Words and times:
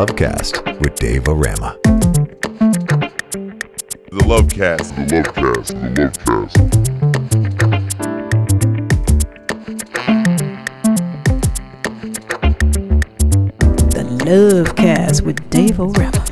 Lovecast 0.00 0.80
with 0.80 0.94
Dave 0.94 1.28
O 1.28 1.34
Rama. 1.34 1.76
The 4.10 4.24
Lovecast. 4.24 4.96
The 4.96 5.04
Lovecast. 5.12 5.68
The 5.76 5.88
Lovecast. 6.00 6.54
The 13.90 14.04
Lovecast 14.24 15.20
with 15.20 15.50
Dave 15.50 15.78
O'Rama. 15.78 16.24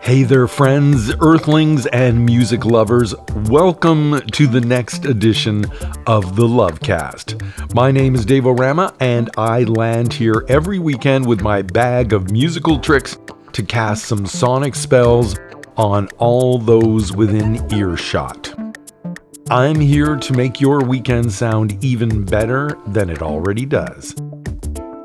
Hey 0.00 0.22
there, 0.24 0.48
friends, 0.48 1.12
earthlings, 1.20 1.86
and 1.86 2.26
music 2.26 2.64
lovers. 2.64 3.14
Welcome 3.48 4.20
to 4.32 4.46
the 4.48 4.60
next 4.60 5.04
edition 5.04 5.66
of 6.06 6.34
the 6.34 6.48
Lovecast. 6.48 7.25
My 7.76 7.92
name 7.92 8.14
is 8.14 8.24
Dave 8.24 8.46
O'Rama, 8.46 8.94
and 9.00 9.28
I 9.36 9.64
land 9.64 10.10
here 10.10 10.46
every 10.48 10.78
weekend 10.78 11.26
with 11.26 11.42
my 11.42 11.60
bag 11.60 12.14
of 12.14 12.30
musical 12.30 12.78
tricks 12.78 13.18
to 13.52 13.62
cast 13.62 14.06
some 14.06 14.24
sonic 14.24 14.74
spells 14.74 15.36
on 15.76 16.08
all 16.16 16.56
those 16.56 17.12
within 17.12 17.70
earshot. 17.70 18.54
I'm 19.50 19.78
here 19.78 20.16
to 20.16 20.32
make 20.32 20.58
your 20.58 20.80
weekend 20.84 21.30
sound 21.30 21.84
even 21.84 22.24
better 22.24 22.78
than 22.86 23.10
it 23.10 23.20
already 23.20 23.66
does. 23.66 24.14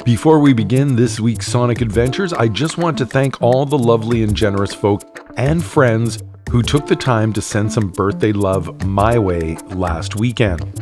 Before 0.05 0.39
we 0.39 0.53
begin 0.53 0.95
this 0.95 1.19
week's 1.19 1.47
Sonic 1.47 1.81
Adventures, 1.81 2.31
I 2.31 2.47
just 2.47 2.77
want 2.77 2.97
to 2.99 3.05
thank 3.05 3.41
all 3.41 3.65
the 3.65 3.77
lovely 3.77 4.23
and 4.23 4.33
generous 4.33 4.73
folk 4.73 5.29
and 5.35 5.61
friends 5.61 6.23
who 6.49 6.63
took 6.63 6.87
the 6.87 6.95
time 6.95 7.33
to 7.33 7.41
send 7.41 7.73
some 7.73 7.89
birthday 7.89 8.31
love 8.31 8.85
my 8.85 9.19
way 9.19 9.57
last 9.71 10.15
weekend. 10.15 10.80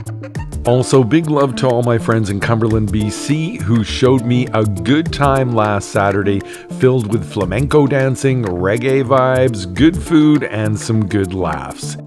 Also, 0.66 1.04
big 1.04 1.30
love 1.30 1.56
to 1.56 1.68
all 1.68 1.82
my 1.84 1.98
friends 1.98 2.30
in 2.30 2.40
Cumberland, 2.40 2.90
BC, 2.90 3.62
who 3.62 3.84
showed 3.84 4.26
me 4.26 4.46
a 4.54 4.66
good 4.66 5.12
time 5.12 5.54
last 5.54 5.90
Saturday 5.90 6.42
filled 6.80 7.12
with 7.12 7.32
flamenco 7.32 7.88
dancing, 7.88 8.44
reggae 8.44 9.04
vibes, 9.04 9.74
good 9.74 9.98
food, 9.98 10.44
and 10.44 10.78
some 10.78 11.08
good 11.08 11.34
laughs. 11.34 11.98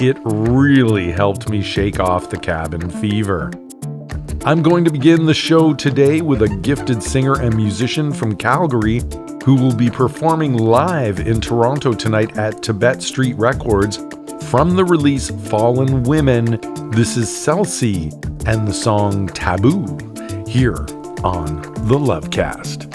It 0.00 0.16
really 0.22 1.10
helped 1.10 1.48
me 1.48 1.62
shake 1.62 1.98
off 1.98 2.30
the 2.30 2.38
cabin 2.38 2.88
fever. 2.88 3.50
I'm 4.44 4.62
going 4.62 4.84
to 4.84 4.92
begin 4.92 5.26
the 5.26 5.34
show 5.34 5.74
today 5.74 6.20
with 6.20 6.42
a 6.42 6.48
gifted 6.48 7.02
singer 7.02 7.40
and 7.40 7.56
musician 7.56 8.12
from 8.12 8.36
Calgary 8.36 9.02
who 9.44 9.56
will 9.56 9.74
be 9.74 9.90
performing 9.90 10.56
live 10.56 11.20
in 11.20 11.40
Toronto 11.40 11.92
tonight 11.94 12.36
at 12.38 12.62
Tibet 12.62 13.02
Street 13.02 13.36
Records 13.36 13.98
from 14.48 14.76
the 14.76 14.84
release 14.84 15.30
Fallen 15.50 16.02
Women. 16.04 16.58
This 16.92 17.18
is 17.18 17.28
Selci 17.28 18.10
and 18.46 18.66
the 18.66 18.72
song 18.72 19.26
Taboo 19.28 19.82
here 20.46 20.86
on 21.22 21.60
the 21.86 21.98
Lovecast. 21.98 22.87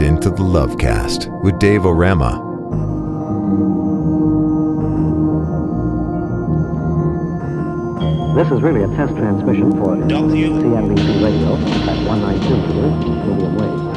You're 0.00 0.08
into 0.08 0.30
the 0.30 0.42
Lovecast 0.42 1.28
with 1.42 1.58
Dave 1.58 1.82
Orama. 1.82 2.40
This 8.34 8.50
is 8.50 8.62
really 8.62 8.82
a 8.82 8.88
test 8.96 9.14
transmission 9.14 9.72
for 9.72 9.96
CNBC 9.96 11.22
radio 11.22 11.54
at 11.90 12.06
192 12.06 12.56
meters, 12.56 13.26
medium 13.26 13.56
wave. 13.56 13.89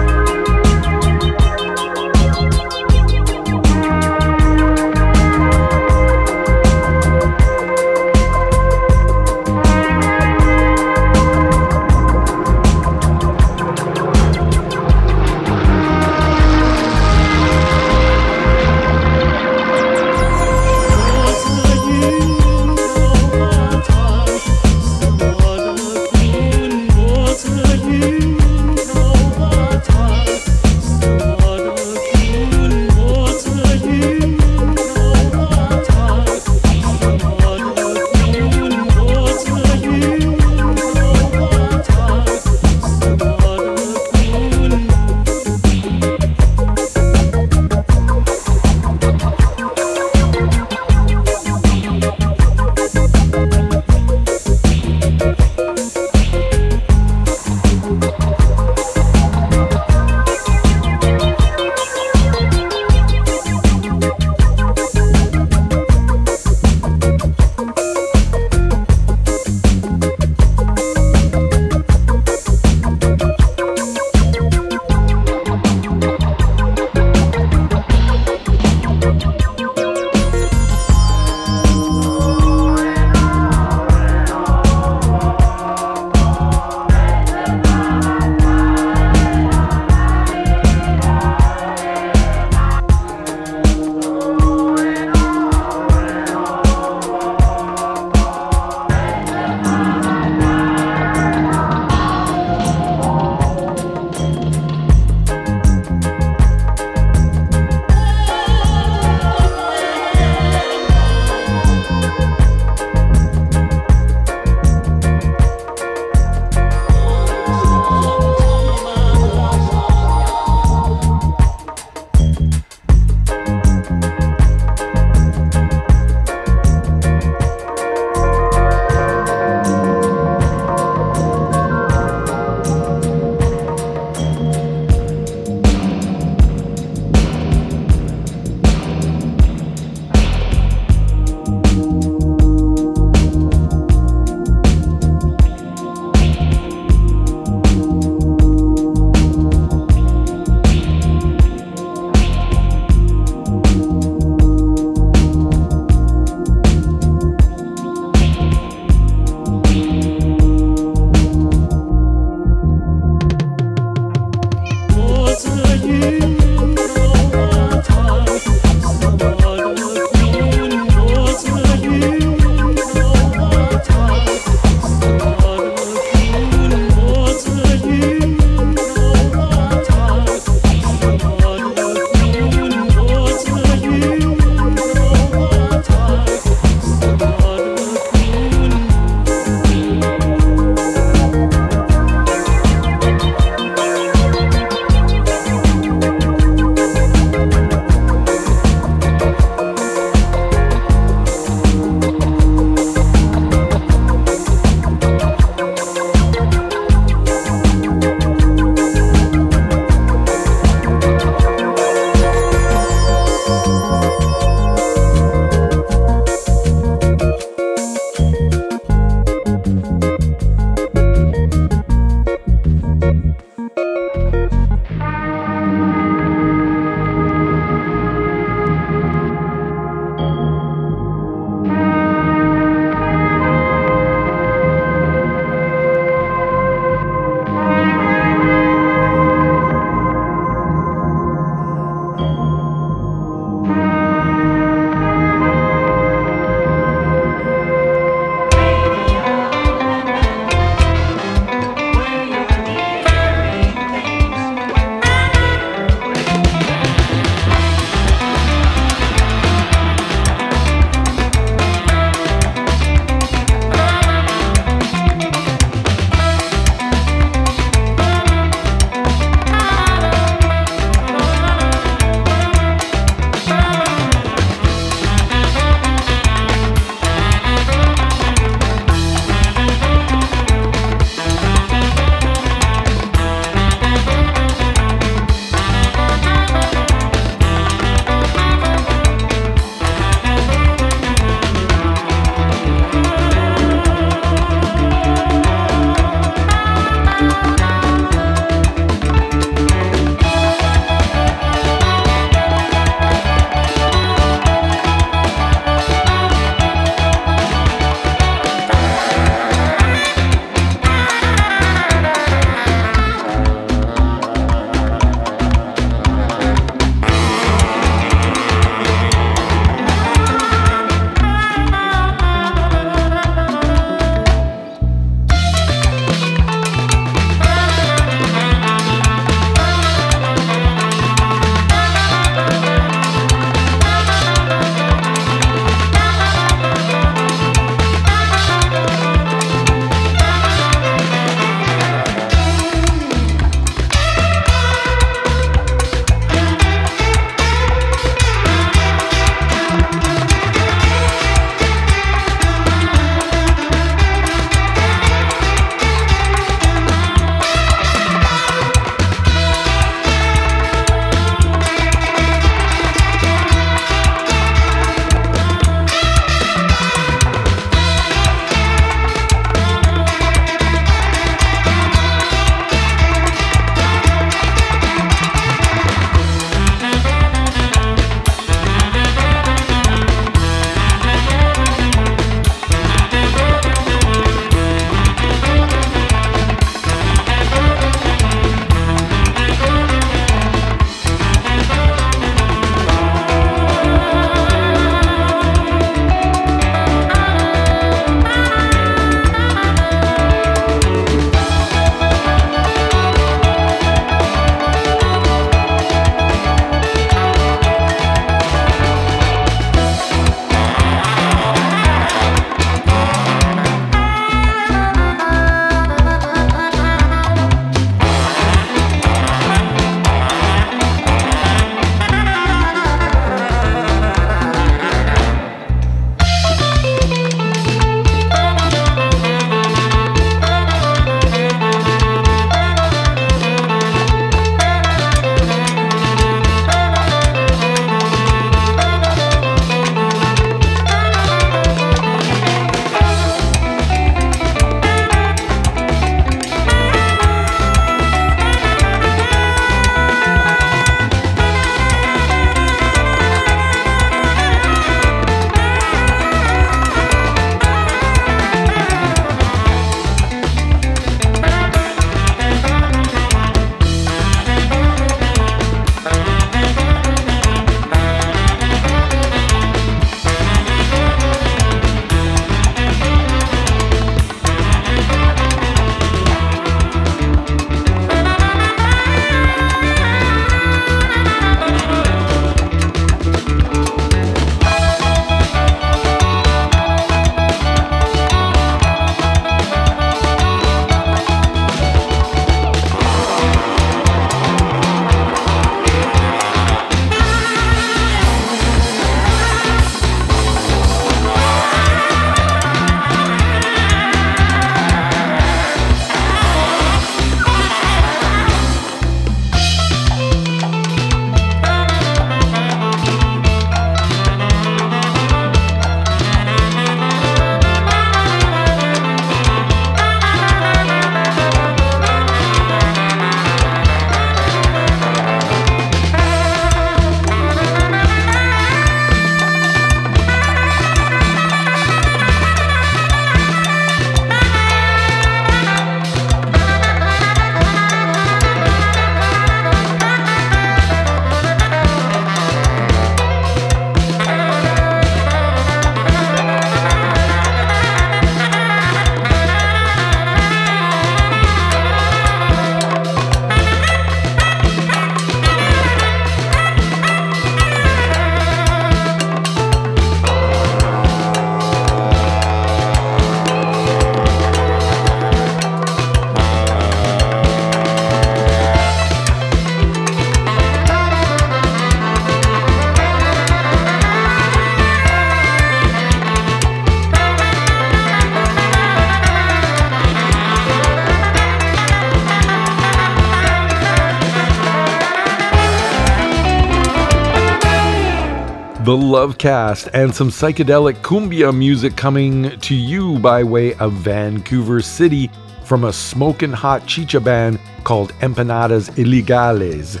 Love 589.18 589.36
Cast, 589.36 589.88
and 589.94 590.14
some 590.14 590.30
psychedelic 590.30 590.94
cumbia 591.02 591.52
music 591.52 591.96
coming 591.96 592.56
to 592.60 592.72
you 592.72 593.18
by 593.18 593.42
way 593.42 593.74
of 593.74 593.92
Vancouver 593.94 594.80
City 594.80 595.28
from 595.64 595.82
a 595.82 595.92
smoking 595.92 596.52
hot 596.52 596.86
chicha 596.86 597.18
band 597.18 597.58
called 597.82 598.12
Empanadas 598.20 598.90
Ilegales. 598.92 600.00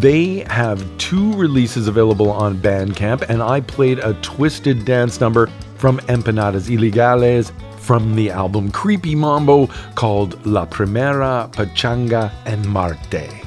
They 0.00 0.44
have 0.48 0.86
two 0.96 1.32
releases 1.32 1.88
available 1.88 2.30
on 2.30 2.56
Bandcamp, 2.56 3.22
and 3.22 3.42
I 3.42 3.62
played 3.62 3.98
a 3.98 4.14
twisted 4.22 4.84
dance 4.84 5.20
number 5.20 5.48
from 5.74 5.98
Empanadas 6.06 6.70
Ilegales 6.70 7.50
from 7.80 8.14
the 8.14 8.30
album 8.30 8.70
Creepy 8.70 9.16
Mambo 9.16 9.66
called 9.96 10.46
La 10.46 10.66
Primera 10.66 11.50
Pachanga 11.50 12.30
en 12.46 12.68
Marte. 12.68 13.41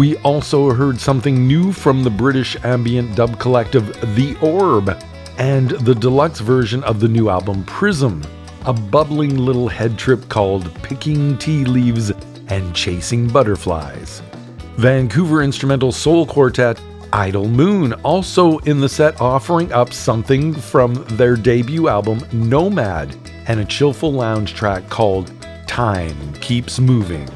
We 0.00 0.16
also 0.20 0.72
heard 0.72 0.98
something 0.98 1.46
new 1.46 1.72
from 1.72 2.02
the 2.02 2.08
British 2.08 2.56
ambient 2.64 3.14
dub 3.14 3.38
collective 3.38 3.86
The 4.16 4.34
Orb 4.40 4.98
and 5.36 5.72
the 5.72 5.94
deluxe 5.94 6.40
version 6.40 6.82
of 6.84 7.00
the 7.00 7.08
new 7.08 7.28
album 7.28 7.64
Prism, 7.64 8.22
a 8.64 8.72
bubbling 8.72 9.36
little 9.36 9.68
head 9.68 9.98
trip 9.98 10.26
called 10.30 10.72
Picking 10.82 11.36
Tea 11.36 11.66
Leaves 11.66 12.12
and 12.48 12.74
Chasing 12.74 13.28
Butterflies. 13.28 14.22
Vancouver 14.78 15.42
instrumental 15.42 15.92
soul 15.92 16.24
quartet 16.24 16.80
Idle 17.12 17.48
Moon 17.48 17.92
also 18.02 18.56
in 18.60 18.80
the 18.80 18.88
set 18.88 19.20
offering 19.20 19.70
up 19.70 19.92
something 19.92 20.54
from 20.54 20.94
their 21.18 21.36
debut 21.36 21.88
album 21.88 22.22
Nomad 22.32 23.14
and 23.48 23.60
a 23.60 23.66
chillful 23.66 24.14
lounge 24.14 24.54
track 24.54 24.88
called 24.88 25.30
Time 25.66 26.32
Keeps 26.36 26.80
Moving. 26.80 27.28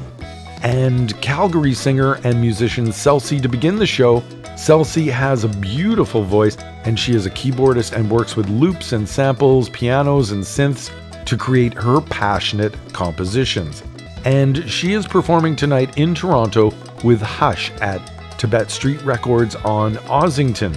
And 0.65 1.15
Calgary 1.21 1.75
singer 1.75 2.15
and 2.23 2.41
musician 2.41 2.87
Selci 2.87 3.39
to 3.39 3.47
begin 3.47 3.75
the 3.75 3.85
show. 3.85 4.21
Selci 4.55 5.11
has 5.11 5.43
a 5.43 5.47
beautiful 5.47 6.23
voice 6.23 6.57
and 6.85 6.99
she 6.99 7.13
is 7.13 7.27
a 7.27 7.29
keyboardist 7.29 7.95
and 7.95 8.09
works 8.09 8.35
with 8.35 8.49
loops 8.49 8.91
and 8.91 9.07
samples, 9.07 9.69
pianos 9.69 10.31
and 10.31 10.43
synths 10.43 10.89
to 11.25 11.37
create 11.37 11.75
her 11.75 12.01
passionate 12.01 12.75
compositions. 12.93 13.83
And 14.25 14.67
she 14.67 14.93
is 14.93 15.05
performing 15.05 15.55
tonight 15.55 15.99
in 15.99 16.15
Toronto 16.15 16.73
with 17.03 17.21
Hush 17.21 17.69
at 17.73 18.01
Tibet 18.39 18.71
Street 18.71 19.03
Records 19.03 19.55
on 19.57 19.97
Ossington. 20.07 20.75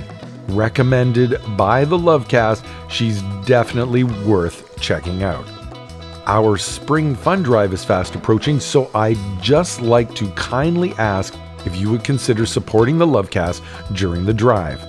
Recommended 0.48 1.40
by 1.56 1.86
the 1.86 1.96
Lovecast, 1.96 2.62
she's 2.90 3.22
definitely 3.46 4.04
worth 4.04 4.78
checking 4.82 5.22
out. 5.22 5.57
Our 6.30 6.58
spring 6.58 7.14
fund 7.14 7.46
drive 7.46 7.72
is 7.72 7.86
fast 7.86 8.14
approaching, 8.14 8.60
so 8.60 8.90
I'd 8.94 9.16
just 9.40 9.80
like 9.80 10.14
to 10.16 10.30
kindly 10.32 10.92
ask 10.98 11.34
if 11.64 11.74
you 11.74 11.90
would 11.90 12.04
consider 12.04 12.44
supporting 12.44 12.98
the 12.98 13.06
Lovecast 13.06 13.62
during 13.94 14.26
the 14.26 14.34
drive. 14.34 14.84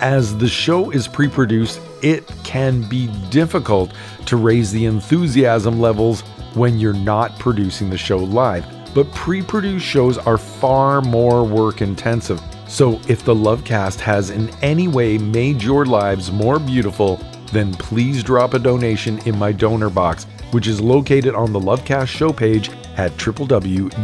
As 0.00 0.36
the 0.36 0.48
show 0.48 0.90
is 0.90 1.06
pre 1.06 1.28
produced, 1.28 1.80
it 2.02 2.28
can 2.42 2.82
be 2.82 3.06
difficult 3.30 3.92
to 4.26 4.36
raise 4.36 4.72
the 4.72 4.86
enthusiasm 4.86 5.78
levels 5.78 6.22
when 6.54 6.80
you're 6.80 6.92
not 6.92 7.38
producing 7.38 7.88
the 7.88 7.96
show 7.96 8.18
live. 8.18 8.66
But 8.92 9.08
pre 9.12 9.40
produced 9.40 9.86
shows 9.86 10.18
are 10.18 10.36
far 10.36 11.00
more 11.00 11.44
work 11.44 11.80
intensive. 11.80 12.42
So 12.66 13.00
if 13.06 13.24
the 13.24 13.36
Lovecast 13.36 14.00
has 14.00 14.30
in 14.30 14.50
any 14.62 14.88
way 14.88 15.16
made 15.16 15.62
your 15.62 15.86
lives 15.86 16.32
more 16.32 16.58
beautiful, 16.58 17.20
then 17.52 17.72
please 17.74 18.24
drop 18.24 18.54
a 18.54 18.58
donation 18.58 19.18
in 19.26 19.38
my 19.38 19.52
donor 19.52 19.90
box, 19.90 20.26
which 20.52 20.66
is 20.66 20.80
located 20.80 21.34
on 21.34 21.52
the 21.52 21.60
Lovecast 21.60 22.06
show 22.06 22.32
page 22.32 22.70
at 22.96 23.12
www.ciutfm. 23.12 23.94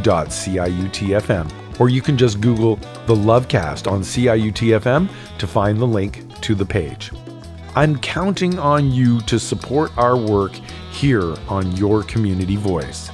Or 1.80 1.88
you 1.88 2.02
can 2.02 2.18
just 2.18 2.40
Google 2.40 2.76
the 3.06 3.14
Lovecast 3.14 3.90
on 3.90 4.00
CIUTFM 4.00 5.08
to 5.38 5.46
find 5.46 5.78
the 5.78 5.86
link 5.86 6.40
to 6.40 6.56
the 6.56 6.66
page. 6.66 7.12
I'm 7.76 7.96
counting 7.98 8.58
on 8.58 8.90
you 8.90 9.20
to 9.22 9.38
support 9.38 9.96
our 9.96 10.16
work 10.16 10.52
here 10.90 11.36
on 11.48 11.76
Your 11.76 12.02
Community 12.02 12.56
Voice. 12.56 13.10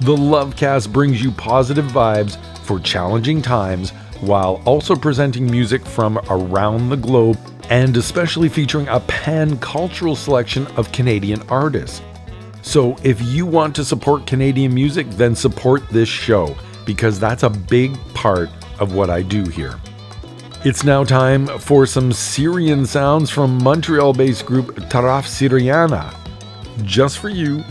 The 0.00 0.14
Lovecast 0.14 0.92
brings 0.92 1.20
you 1.22 1.32
positive 1.32 1.86
vibes 1.86 2.36
for 2.58 2.78
challenging 2.78 3.42
times 3.42 3.90
while 4.20 4.62
also 4.64 4.94
presenting 4.94 5.50
music 5.50 5.84
from 5.84 6.18
around 6.30 6.88
the 6.88 6.96
globe 6.96 7.38
and 7.70 7.96
especially 7.96 8.48
featuring 8.48 8.86
a 8.88 9.00
pan 9.00 9.58
cultural 9.58 10.14
selection 10.14 10.66
of 10.76 10.92
Canadian 10.92 11.42
artists. 11.48 12.00
So 12.66 12.96
if 13.04 13.22
you 13.22 13.46
want 13.46 13.76
to 13.76 13.84
support 13.84 14.26
Canadian 14.26 14.74
music, 14.74 15.08
then 15.10 15.36
support 15.36 15.88
this 15.88 16.08
show 16.08 16.56
because 16.84 17.20
that's 17.20 17.44
a 17.44 17.48
big 17.48 17.96
part 18.12 18.50
of 18.80 18.92
what 18.92 19.08
I 19.08 19.22
do 19.22 19.44
here. 19.44 19.74
It's 20.64 20.82
now 20.82 21.04
time 21.04 21.46
for 21.60 21.86
some 21.86 22.12
Syrian 22.12 22.84
sounds 22.84 23.30
from 23.30 23.62
Montreal 23.62 24.12
based 24.12 24.46
group 24.46 24.74
Taraf 24.90 25.26
Syriana. 25.28 26.12
Just 26.82 27.18
for 27.20 27.28
you 27.28 27.62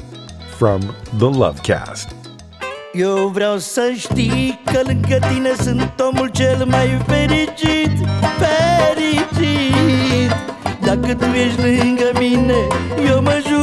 from 0.57 0.79
the 1.19 1.29
Lovecast. 1.29 2.15
Eu 2.93 3.27
vreau 3.27 3.57
să 3.57 3.93
știi 3.97 4.59
că 4.65 4.81
lângă 4.85 5.27
tine 5.33 5.53
sunt 5.61 5.93
omul 5.99 6.29
cel 6.29 6.65
mai 6.65 7.01
fericit 7.07 7.91
Fericit 8.39 10.35
Dacă 10.81 11.15
tu 11.15 11.25
ești 11.25 11.61
lângă 11.61 12.11
mine 12.19 12.67
Eu 13.07 13.21
mă 13.21 13.41
jur 13.47 13.54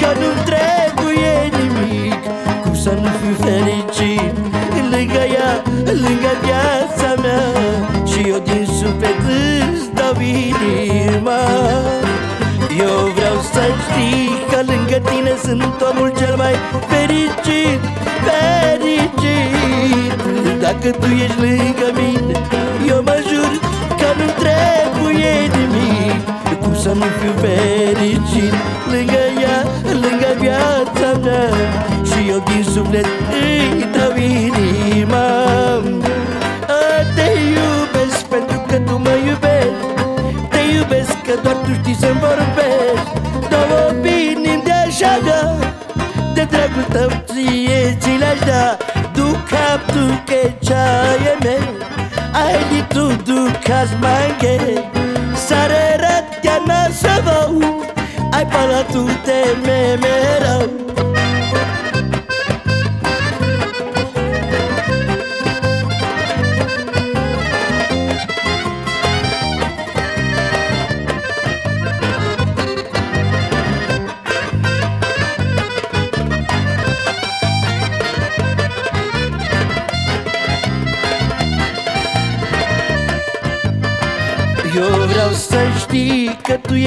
că 0.00 0.08
nu 0.20 0.30
trebuie 0.50 1.34
nimic. 1.58 2.20
Cum 2.62 2.74
să 2.74 2.90
nu 3.02 3.08
fiu 3.20 3.34
fericit 3.46 4.34
Lângă 4.90 5.24
ea, 5.38 5.62
lângă 5.84 6.32
viața 6.44 7.10
mea? 7.22 7.44
Și 8.10 8.20
eu 8.28 8.38
din 8.38 8.66
suflet 8.78 9.18
îți 9.74 9.90
dau 9.94 10.14
inima. 10.20 11.40
Eu 12.78 12.96
vreau 13.16 13.36
să 13.52 13.62
știi 13.84 14.30
că 14.50 14.58
lângă 14.72 14.98
tine 15.10 15.34
sunt 15.44 15.74
omul 15.90 16.12
cel 16.18 16.34
mai 16.36 16.54
fericit 16.88 17.80
Fericit. 18.26 20.20
Dacă 20.60 20.90
tu 20.90 21.06
ești 21.24 21.40
lângă 21.40 21.88
mine 21.98 22.34
Eu 22.88 23.02
mă 23.04 23.16
jur 23.28 23.52
că 24.00 24.08
nu 24.18 24.26
trebuie 24.42 25.34
nimic. 25.56 26.20
Cum 26.26 26.35
să 26.86 26.92
nu 26.92 27.08
fiu 27.20 27.34
fericit 27.44 28.54
Lângă 28.92 29.22
ea, 29.42 29.58
lângă 30.02 30.30
viața 30.38 31.08
mea. 31.24 31.48
Și 32.08 32.18
eu 32.28 32.42
din 32.48 32.64
suflet 32.74 33.06
îi 33.42 33.86
dau 33.94 34.12
inima. 34.16 35.26
A, 36.78 36.80
Te 37.16 37.28
iubesc 37.56 38.24
pentru 38.34 38.58
că 38.68 38.76
tu 38.86 38.94
mă 39.04 39.14
iubești. 39.28 39.86
Te 40.52 40.60
iubesc 40.76 41.14
că 41.26 41.34
doar 41.42 41.54
tu 41.54 41.70
știi 41.80 41.96
să-mi 42.02 42.20
vorbești. 42.26 43.10
Două 43.52 43.78
opinii 43.90 44.60
de 44.64 44.74
așa 44.86 45.14
da. 45.28 45.40
De 46.34 46.46
dragul 46.52 46.86
tău 46.94 47.10
ție 47.30 47.96
ți 48.00 48.12
le-aș 48.22 48.40
da. 48.50 48.76
Du 49.16 49.26
cap 49.50 49.80
tu 49.94 50.04
che 50.28 50.42
c'hai 50.66 51.36
me 51.42 51.56
Ai 52.44 52.58
di 52.70 52.80
tu 52.94 53.04
du 53.26 53.40
cas 53.66 53.90
manche 54.02 54.54
Sarera 55.46 55.95
na 56.66 56.88
chevaux 56.90 57.82
Ai 58.32 58.44
para 58.46 58.84
tu 58.92 59.04
temer 59.24 59.98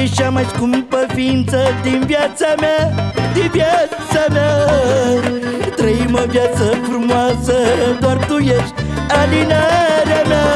ești 0.02 0.16
cea 0.16 0.30
mai 0.30 0.46
scumpă 0.54 0.98
ființă 1.16 1.58
din 1.82 2.04
viața 2.06 2.50
mea 2.60 2.82
Din 3.34 3.50
viața 3.52 4.24
mea. 4.32 4.54
Trăim 5.76 6.14
o 6.24 6.26
viață 6.30 6.66
frumoasă, 6.88 7.58
doar 8.00 8.18
tu 8.28 8.38
ești 8.38 8.74
alinarea 9.22 10.22
mea. 10.32 10.50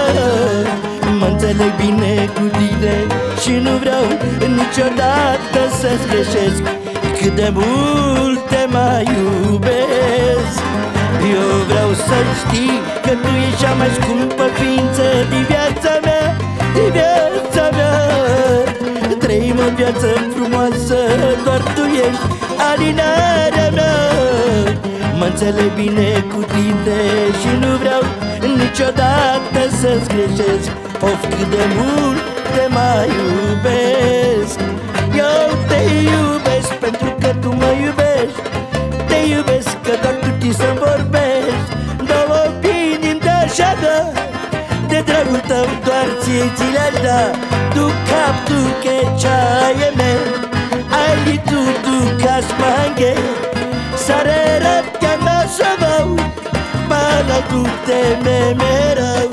Mă 1.20 1.26
înțeleg 1.26 1.72
bine 1.84 2.30
cu 2.36 2.46
tine 2.58 2.96
și 3.42 3.54
nu 3.66 3.74
vreau 3.84 4.06
niciodată 4.60 5.60
să-ți 5.80 6.08
greșesc. 6.12 6.64
Cât 7.20 7.36
de 7.36 7.50
mult 7.54 8.40
te 8.52 8.64
mai 8.76 9.04
iubesc. 9.18 10.62
Eu 11.38 11.50
vreau 11.70 11.90
să 12.08 12.18
știi 12.42 12.76
că 13.04 13.12
tu 13.24 13.30
ești 13.46 13.60
cea 13.62 13.74
mai 13.74 13.92
scumpă 14.00 14.46
ființă 14.58 15.06
din 15.30 15.44
viața 15.50 15.73
viață 19.76 20.08
frumoasă 20.36 20.98
Doar 21.44 21.62
tu 21.76 21.84
ești 22.06 22.26
alinarea 22.72 23.70
mea. 23.78 23.98
Mă 25.18 25.26
înțeleg 25.26 25.72
bine 25.82 26.10
cu 26.34 26.40
tine 26.54 27.02
Și 27.40 27.52
nu 27.62 27.72
vreau 27.82 28.04
niciodată 28.62 29.62
să-ți 29.80 30.08
greșesc. 30.14 30.70
Of 31.08 31.22
cât 31.30 31.50
de 31.56 31.66
mult 31.78 32.22
te 32.56 32.66
mai 32.76 33.08
iubesc. 33.20 34.58
Eu 35.28 35.44
te 35.70 35.82
iubesc 36.14 36.72
pentru 36.86 37.10
că 37.22 37.30
tu 37.42 37.50
mă 37.62 37.72
iubești. 37.86 38.42
Te 39.08 39.20
iubesc 39.34 39.72
că 39.86 39.94
doar 40.02 40.16
cu 40.22 40.30
tine 40.40 40.54
să 40.54 40.70
vorbesc. 40.80 41.43
dragul 45.06 45.42
tău 45.48 45.68
doar 45.86 46.10
ție 46.22 46.46
ți 46.58 46.68
l 46.76 46.78
da 47.06 47.22
Tu 47.74 47.86
cap, 48.10 48.36
tu 48.48 48.60
ce 49.22 49.28
ai 49.66 49.94
mea 49.98 50.16
tu, 51.50 51.62
tu 51.86 51.96
ca 52.24 52.36
spanghe. 52.48 53.14
Sare 54.06 54.42
rapia 54.64 55.16
mea 55.24 55.46
Bala 56.88 57.40
tu 57.50 57.62
te 57.86 58.02
me 58.24 58.56
mereu 58.60 59.33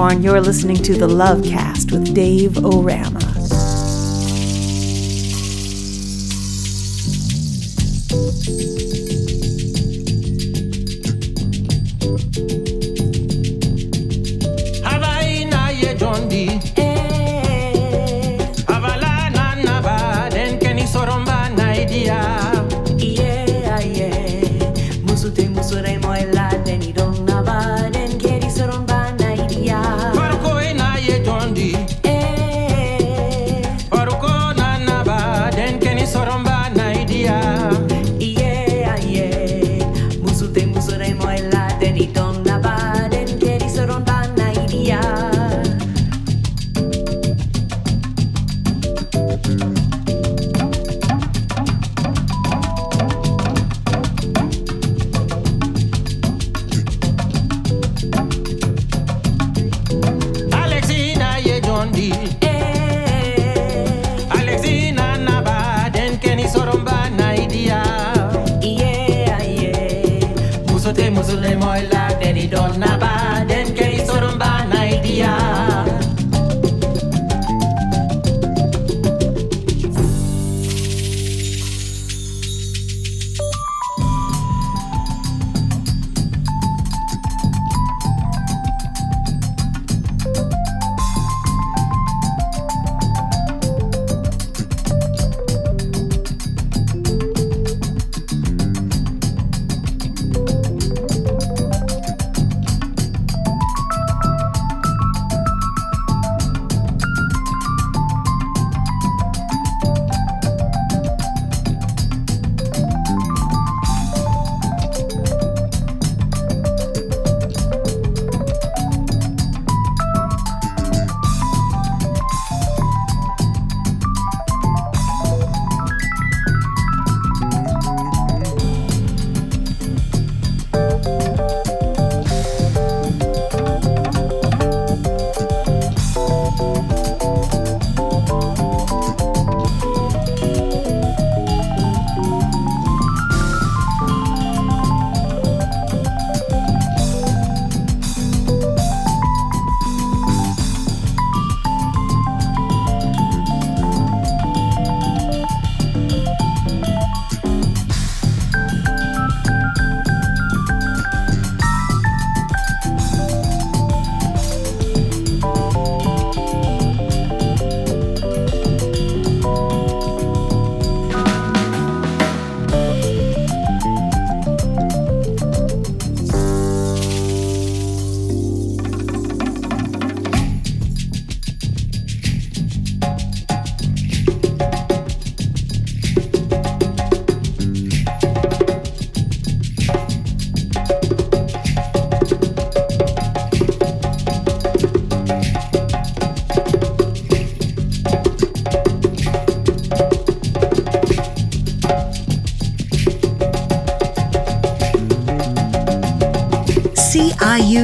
Capricorn, 0.00 0.22
you're 0.22 0.40
listening 0.40 0.76
to 0.78 0.94
The 0.94 1.06
Love 1.06 1.44
Cast 1.44 1.92
with 1.92 2.14
Dave 2.14 2.64
O'Rama. 2.64 3.29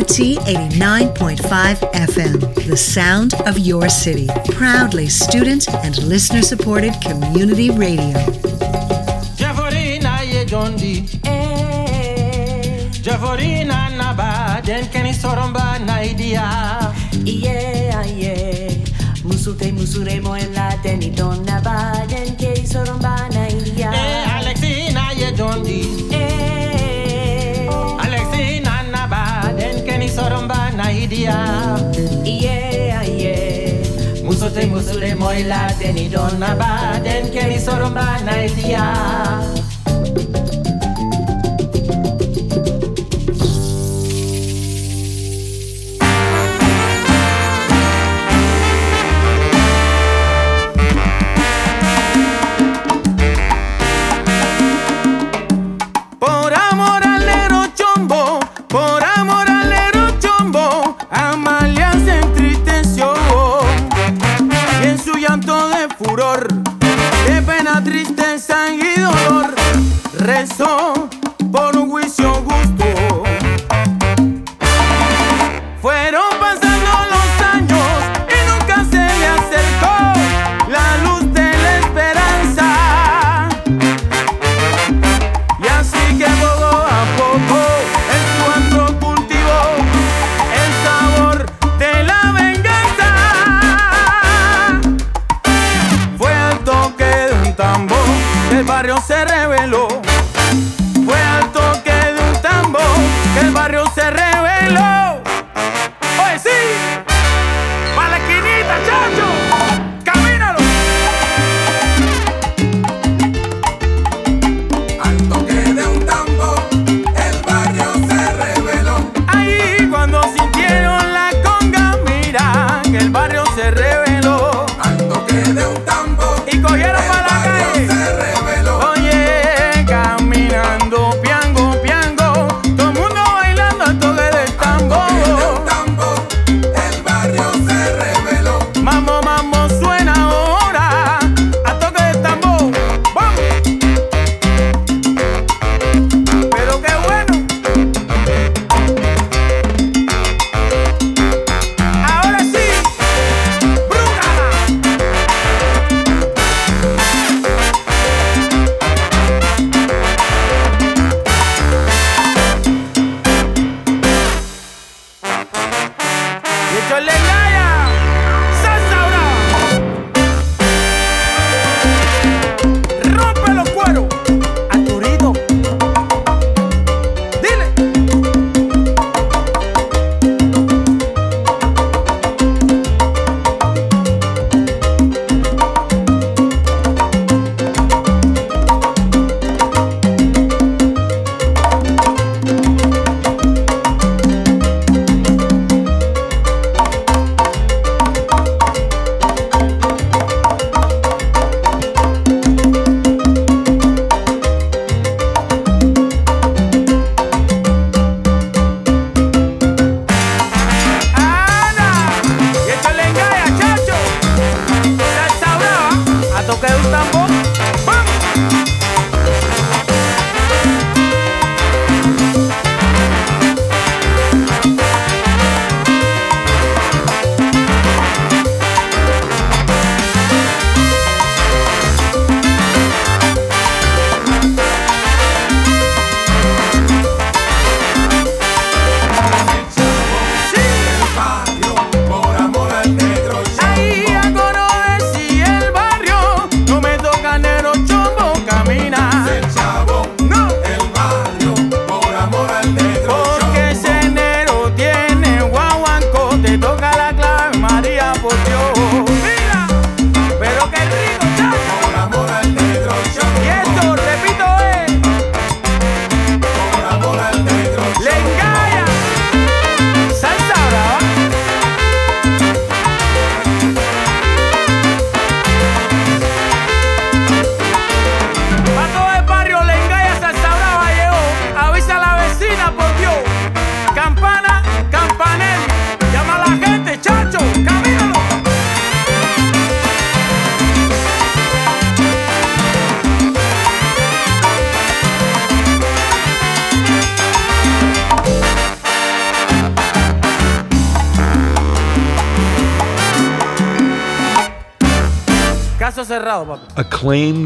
CIUT 0.05 0.37
89.5 0.45 1.81
FM, 1.93 2.69
the 2.69 2.77
sound 2.77 3.33
of 3.47 3.59
your 3.59 3.89
city. 3.89 4.29
Proudly 4.53 5.09
student 5.09 5.69
and 5.73 5.97
listener 6.03 6.43
supported 6.43 6.93
community 7.01 7.71
radio. 7.71 8.13
Javorina 9.41 10.21
ye 10.21 10.45
jondi. 10.45 11.09
Javorina 13.01 13.97
naba 13.97 14.61
den 14.63 14.85
keni 14.87 15.15
soromba 15.15 15.79
na 15.87 16.03
idia. 16.05 16.95
Yeah, 17.25 18.05
yeah. 18.05 18.69
Musute 19.25 19.73
musure 19.73 20.21
moela 20.21 20.77
deni 20.83 21.11
don 21.17 21.43
naba 21.47 22.05
den 22.07 22.37
kei 22.37 22.67
soromba 22.67 23.17
na 23.33 23.46
idea. 30.91 31.37
Yeah, 32.25 33.03
yeah. 33.03 34.23
Musote 34.25 34.67
musule 34.67 35.15
moila 35.15 35.73
deni 35.79 36.09
donna 36.09 36.55
ba 36.57 37.01
den 37.03 37.31
keni 37.31 37.59
soromba 37.59 38.21
na 38.25 38.45
idea. 38.45 38.85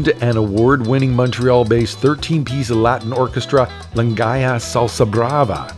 Acclaimed 0.01 0.23
and 0.23 0.37
award 0.37 0.87
winning 0.87 1.13
Montreal 1.13 1.63
based 1.65 1.99
13 1.99 2.43
piece 2.43 2.71
Latin 2.71 3.13
orchestra 3.13 3.67
Lengaïa 3.93 4.57
Salsa 4.59 5.09
Brava. 5.09 5.75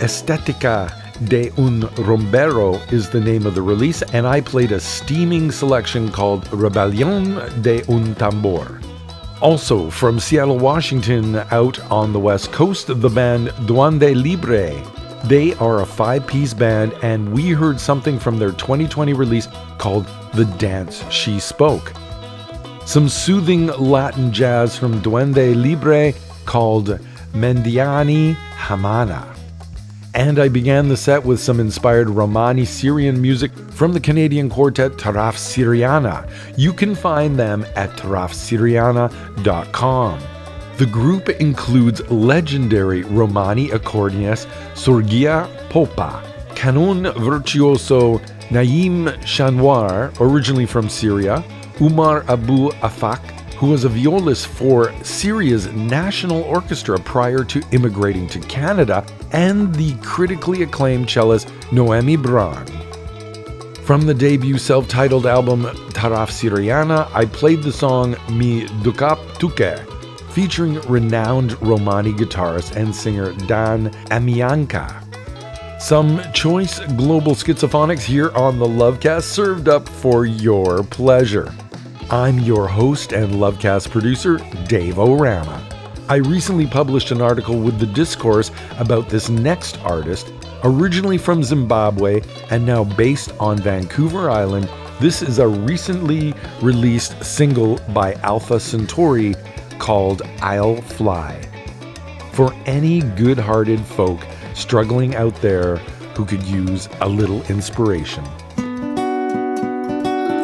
Estetica 0.00 0.90
de 1.28 1.50
un 1.56 1.82
Rumbero 2.04 2.80
is 2.92 3.08
the 3.08 3.20
name 3.20 3.46
of 3.46 3.54
the 3.54 3.62
release, 3.62 4.02
and 4.14 4.26
I 4.26 4.40
played 4.40 4.72
a 4.72 4.80
steaming 4.80 5.52
selection 5.52 6.10
called 6.10 6.52
Rebellion 6.52 7.34
de 7.62 7.84
un 7.88 8.16
Tambor. 8.16 8.82
Also 9.40 9.90
from 9.90 10.18
Seattle, 10.18 10.58
Washington, 10.58 11.36
out 11.52 11.78
on 11.90 12.12
the 12.12 12.20
West 12.20 12.50
Coast, 12.50 12.88
the 12.88 13.10
band 13.10 13.48
Duende 13.68 14.14
Libre. 14.14 14.72
They 15.28 15.54
are 15.54 15.82
a 15.82 15.86
five 15.86 16.26
piece 16.26 16.54
band, 16.54 16.94
and 17.02 17.32
we 17.32 17.50
heard 17.50 17.78
something 17.78 18.18
from 18.18 18.38
their 18.38 18.52
2020 18.52 19.12
release 19.12 19.46
called 19.78 20.06
The 20.34 20.46
Dance 20.58 21.04
She 21.10 21.38
Spoke. 21.38 21.92
Some 22.92 23.08
soothing 23.08 23.68
Latin 23.68 24.34
jazz 24.34 24.76
from 24.76 25.00
Duende 25.00 25.56
Libre 25.56 26.12
called 26.44 27.00
Mendiani 27.32 28.34
Hamana. 28.54 29.34
And 30.14 30.38
I 30.38 30.50
began 30.50 30.88
the 30.88 30.96
set 30.98 31.24
with 31.24 31.40
some 31.40 31.58
inspired 31.58 32.10
Romani 32.10 32.66
Syrian 32.66 33.18
music 33.18 33.50
from 33.70 33.94
the 33.94 34.00
Canadian 34.00 34.50
quartet 34.50 34.98
Taraf 34.98 35.36
Syriana. 35.36 36.28
You 36.58 36.74
can 36.74 36.94
find 36.94 37.38
them 37.38 37.64
at 37.76 37.88
tarafsyriana.com. 37.92 40.20
The 40.76 40.84
group 40.84 41.30
includes 41.30 42.02
legendary 42.10 43.04
Romani 43.04 43.68
accordionist 43.68 44.48
Sergiu 44.74 45.48
Popa, 45.70 46.22
canon 46.54 47.10
virtuoso 47.12 48.20
Naim 48.50 49.06
Shanwar, 49.24 50.12
originally 50.20 50.66
from 50.66 50.90
Syria, 50.90 51.42
Umar 51.80 52.24
Abu 52.28 52.70
Afak, 52.82 53.20
who 53.54 53.68
was 53.68 53.84
a 53.84 53.88
violist 53.88 54.46
for 54.46 54.92
Syria's 55.04 55.66
National 55.68 56.42
Orchestra 56.42 56.98
prior 56.98 57.44
to 57.44 57.62
immigrating 57.70 58.26
to 58.28 58.40
Canada, 58.40 59.04
and 59.32 59.74
the 59.74 59.94
critically 60.02 60.62
acclaimed 60.62 61.08
cellist 61.08 61.52
Noemi 61.72 62.16
Braun. 62.16 62.66
From 63.84 64.02
the 64.02 64.14
debut 64.14 64.58
self 64.58 64.88
titled 64.88 65.26
album 65.26 65.64
Taraf 65.92 66.30
Syriana, 66.30 67.10
I 67.12 67.24
played 67.24 67.62
the 67.62 67.72
song 67.72 68.12
Me 68.30 68.66
Dukhap 68.82 69.18
Tuke, 69.38 69.88
featuring 70.30 70.80
renowned 70.82 71.60
Romani 71.60 72.12
guitarist 72.12 72.76
and 72.76 72.94
singer 72.94 73.32
Dan 73.46 73.90
Armeanca. 74.10 75.01
Some 75.82 76.22
choice 76.32 76.78
global 76.78 77.34
schizophonics 77.34 78.04
here 78.04 78.30
on 78.36 78.60
the 78.60 78.66
Lovecast 78.66 79.24
served 79.24 79.68
up 79.68 79.88
for 79.88 80.26
your 80.26 80.84
pleasure. 80.84 81.52
I'm 82.08 82.38
your 82.38 82.68
host 82.68 83.12
and 83.12 83.32
Lovecast 83.34 83.90
producer, 83.90 84.38
Dave 84.68 85.00
O 85.00 85.16
Rama. 85.16 85.60
I 86.08 86.16
recently 86.16 86.68
published 86.68 87.10
an 87.10 87.20
article 87.20 87.58
with 87.58 87.80
the 87.80 87.86
discourse 87.86 88.52
about 88.78 89.08
this 89.08 89.28
next 89.28 89.80
artist, 89.80 90.32
originally 90.62 91.18
from 91.18 91.42
Zimbabwe 91.42 92.22
and 92.50 92.64
now 92.64 92.84
based 92.84 93.32
on 93.40 93.58
Vancouver 93.58 94.30
Island. 94.30 94.70
This 95.00 95.20
is 95.20 95.40
a 95.40 95.48
recently 95.48 96.32
released 96.62 97.24
single 97.24 97.80
by 97.88 98.14
Alpha 98.22 98.60
Centauri 98.60 99.34
called 99.80 100.22
I'll 100.38 100.80
Fly. 100.80 101.42
For 102.30 102.54
any 102.66 103.00
good 103.00 103.36
hearted 103.36 103.80
folk 103.80 104.20
struggling 104.54 105.14
out 105.14 105.34
there 105.36 105.76
who 106.16 106.24
could 106.24 106.42
use 106.42 106.88
a 107.00 107.08
little 107.08 107.42
inspiration. 107.44 108.24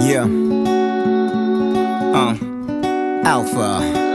Yeah. 0.01 0.27
Uh. 2.15 2.37
Alpha. 3.25 4.08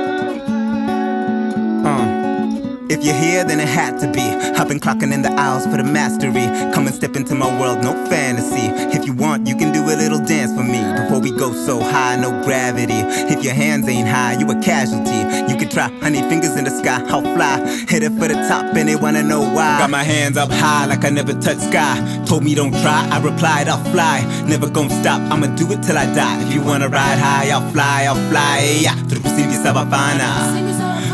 If 2.93 3.03
you're 3.03 3.15
here, 3.15 3.43
then 3.43 3.59
it 3.59 3.67
had 3.67 3.97
to 4.01 4.07
be. 4.11 4.21
I've 4.21 4.67
been 4.67 4.79
clocking 4.79 5.11
in 5.11 5.23
the 5.23 5.31
hours 5.33 5.65
for 5.65 5.77
the 5.77 5.83
mastery. 5.83 6.45
Come 6.75 6.85
and 6.85 6.93
step 6.93 7.15
into 7.15 7.33
my 7.33 7.49
world, 7.59 7.81
no 7.81 7.93
fantasy. 8.05 8.69
If 8.95 9.07
you 9.07 9.13
want, 9.13 9.47
you 9.47 9.57
can 9.57 9.73
do 9.73 9.81
a 9.81 9.97
little 9.97 10.23
dance 10.23 10.53
for 10.53 10.63
me. 10.63 10.77
Before 11.01 11.19
we 11.19 11.31
go 11.31 11.53
so 11.53 11.81
high, 11.81 12.17
no 12.17 12.29
gravity. 12.43 13.01
If 13.33 13.43
your 13.43 13.55
hands 13.55 13.89
ain't 13.89 14.07
high, 14.07 14.37
you 14.37 14.45
a 14.51 14.61
casualty. 14.61 15.25
You 15.49 15.57
can 15.57 15.69
try, 15.69 15.89
honey, 16.01 16.21
fingers 16.29 16.55
in 16.55 16.65
the 16.65 16.69
sky, 16.69 17.01
I'll 17.09 17.23
fly. 17.33 17.65
Hit 17.89 18.03
it 18.03 18.13
for 18.19 18.27
the 18.27 18.35
top, 18.47 18.75
and 18.75 18.87
they 18.87 18.95
wanna 18.95 19.23
know 19.23 19.41
why. 19.41 19.79
Got 19.79 19.89
my 19.89 20.03
hands 20.03 20.37
up 20.37 20.51
high 20.51 20.85
like 20.85 21.03
I 21.03 21.09
never 21.09 21.33
touched 21.33 21.61
sky. 21.61 21.97
Told 22.27 22.43
me 22.43 22.53
don't 22.53 22.73
try, 22.83 23.09
I 23.09 23.17
replied 23.23 23.69
I'll 23.69 23.83
fly. 23.91 24.21
Never 24.45 24.69
gonna 24.69 25.01
stop, 25.01 25.19
I'ma 25.31 25.47
do 25.55 25.65
it 25.73 25.81
till 25.81 25.97
I 25.97 26.05
die. 26.13 26.43
If 26.43 26.53
you 26.53 26.61
wanna 26.61 26.89
ride 26.89 27.17
high, 27.17 27.49
I'll 27.49 27.67
fly, 27.71 28.05
I'll 28.05 28.29
fly. 28.29 28.81
Yeah, 28.85 28.95
tulikusindi 29.09 29.57
sabafana. 29.63 30.72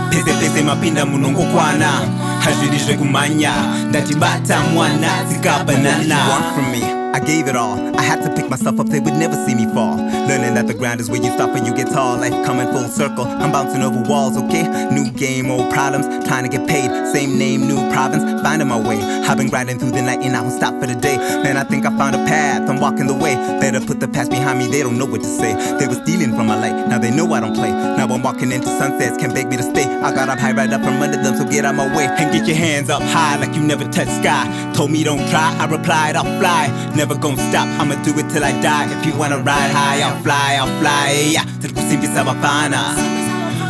Pese 0.09 0.33
pese 0.39 0.61
mapinda 0.63 1.05
munongo 1.05 1.41
kwana. 1.41 1.91
Hazvirizve 2.39 2.93
kumanya 2.93 3.51
ndatibata 3.89 4.59
mwana 4.59 5.07
tikabanana 5.33 6.17
from 6.55 6.71
me 6.71 7.08
I 7.13 7.19
gave 7.19 7.47
it 7.47 7.55
all. 7.55 7.77
I 7.97 8.03
had 8.03 8.21
to 8.23 8.29
pick 8.35 8.49
myself 8.49 8.79
up, 8.79 8.87
they 8.87 8.99
would 8.99 9.15
never 9.15 9.35
see 9.45 9.55
me 9.55 9.65
fall. 9.73 9.97
Learning 9.97 10.53
that 10.53 10.67
the 10.67 10.73
ground 10.73 11.01
is 11.01 11.09
where 11.09 11.21
you 11.21 11.31
stop 11.31 11.55
and 11.55 11.65
you 11.65 11.73
get 11.73 11.89
tall. 11.91 12.17
Life 12.17 12.45
coming 12.45 12.67
full 12.67 12.87
circle. 12.87 13.25
I'm 13.25 13.51
bouncing 13.51 13.81
over 13.81 14.01
walls, 14.09 14.37
okay? 14.37 14.63
New 14.91 15.09
game, 15.11 15.49
old 15.49 15.71
problems. 15.73 16.05
Trying 16.27 16.49
to 16.49 16.55
get 16.55 16.67
paid. 16.67 16.89
Same 17.11 17.37
name, 17.37 17.67
new 17.67 17.77
province. 17.91 18.23
Finding 18.41 18.67
my 18.67 18.79
way. 18.79 19.01
I've 19.01 19.37
been 19.37 19.49
grinding 19.49 19.79
through 19.79 19.91
the 19.91 20.01
night 20.01 20.21
and 20.21 20.35
I 20.35 20.41
won't 20.41 20.53
stop 20.53 20.79
for 20.79 20.87
the 20.87 20.95
day. 20.95 21.17
Man, 21.17 21.57
I 21.57 21.63
think 21.63 21.85
I 21.85 21.97
found 21.97 22.15
a 22.15 22.19
path. 22.25 22.69
I'm 22.69 22.79
walking 22.79 23.07
the 23.07 23.13
way. 23.13 23.35
Better 23.59 23.79
put 23.79 23.99
the 23.99 24.07
past 24.07 24.29
behind 24.29 24.59
me, 24.59 24.67
they 24.67 24.81
don't 24.81 24.97
know 24.97 25.05
what 25.05 25.21
to 25.21 25.27
say. 25.27 25.53
They 25.77 25.87
were 25.87 26.01
stealing 26.05 26.35
from 26.35 26.47
my 26.47 26.59
light. 26.59 26.87
Now 26.87 26.99
they 26.99 27.11
know 27.11 27.31
I 27.33 27.39
don't 27.39 27.55
play. 27.55 27.71
Now 27.71 28.07
I'm 28.07 28.21
walking 28.21 28.51
into 28.51 28.67
sunsets, 28.67 29.17
can't 29.17 29.33
beg 29.33 29.47
me 29.49 29.57
to 29.57 29.63
stay. 29.63 29.85
I 29.85 30.13
got 30.13 30.29
up 30.29 30.39
high 30.39 30.53
right 30.53 30.71
up 30.71 30.81
from 30.81 31.01
under 31.01 31.21
them, 31.21 31.35
so 31.35 31.45
get 31.45 31.65
out 31.65 31.75
my 31.75 31.87
way. 31.95 32.05
And 32.05 32.31
get 32.31 32.47
your 32.47 32.57
hands 32.57 32.89
up 32.89 33.01
high 33.01 33.37
like 33.37 33.55
you 33.55 33.61
never 33.61 33.83
touched 33.85 34.11
sky. 34.11 34.45
Told 34.73 34.91
me 34.91 35.03
don't 35.03 35.27
try, 35.29 35.55
I 35.59 35.65
replied 35.65 36.15
I'll 36.15 36.39
fly. 36.39 36.67
Never 36.99 37.15
gonna 37.15 37.37
stop, 37.49 37.69
I'ma 37.79 37.95
do 38.03 38.11
it 38.19 38.27
till 38.27 38.43
I 38.43 38.51
die. 38.61 38.91
If 38.91 39.05
you 39.05 39.15
wanna 39.17 39.37
ride 39.37 39.71
high, 39.71 40.01
I'll 40.01 40.21
fly, 40.21 40.57
I'll 40.59 40.67
fly. 40.81 41.31
Yeah, 41.31 41.45
tirikusimbisa 41.61 42.23
vafana. 42.25 42.93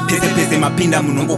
Pese 0.08 0.34
pese 0.34 0.58
mapinda 0.58 1.00
munongo 1.02 1.38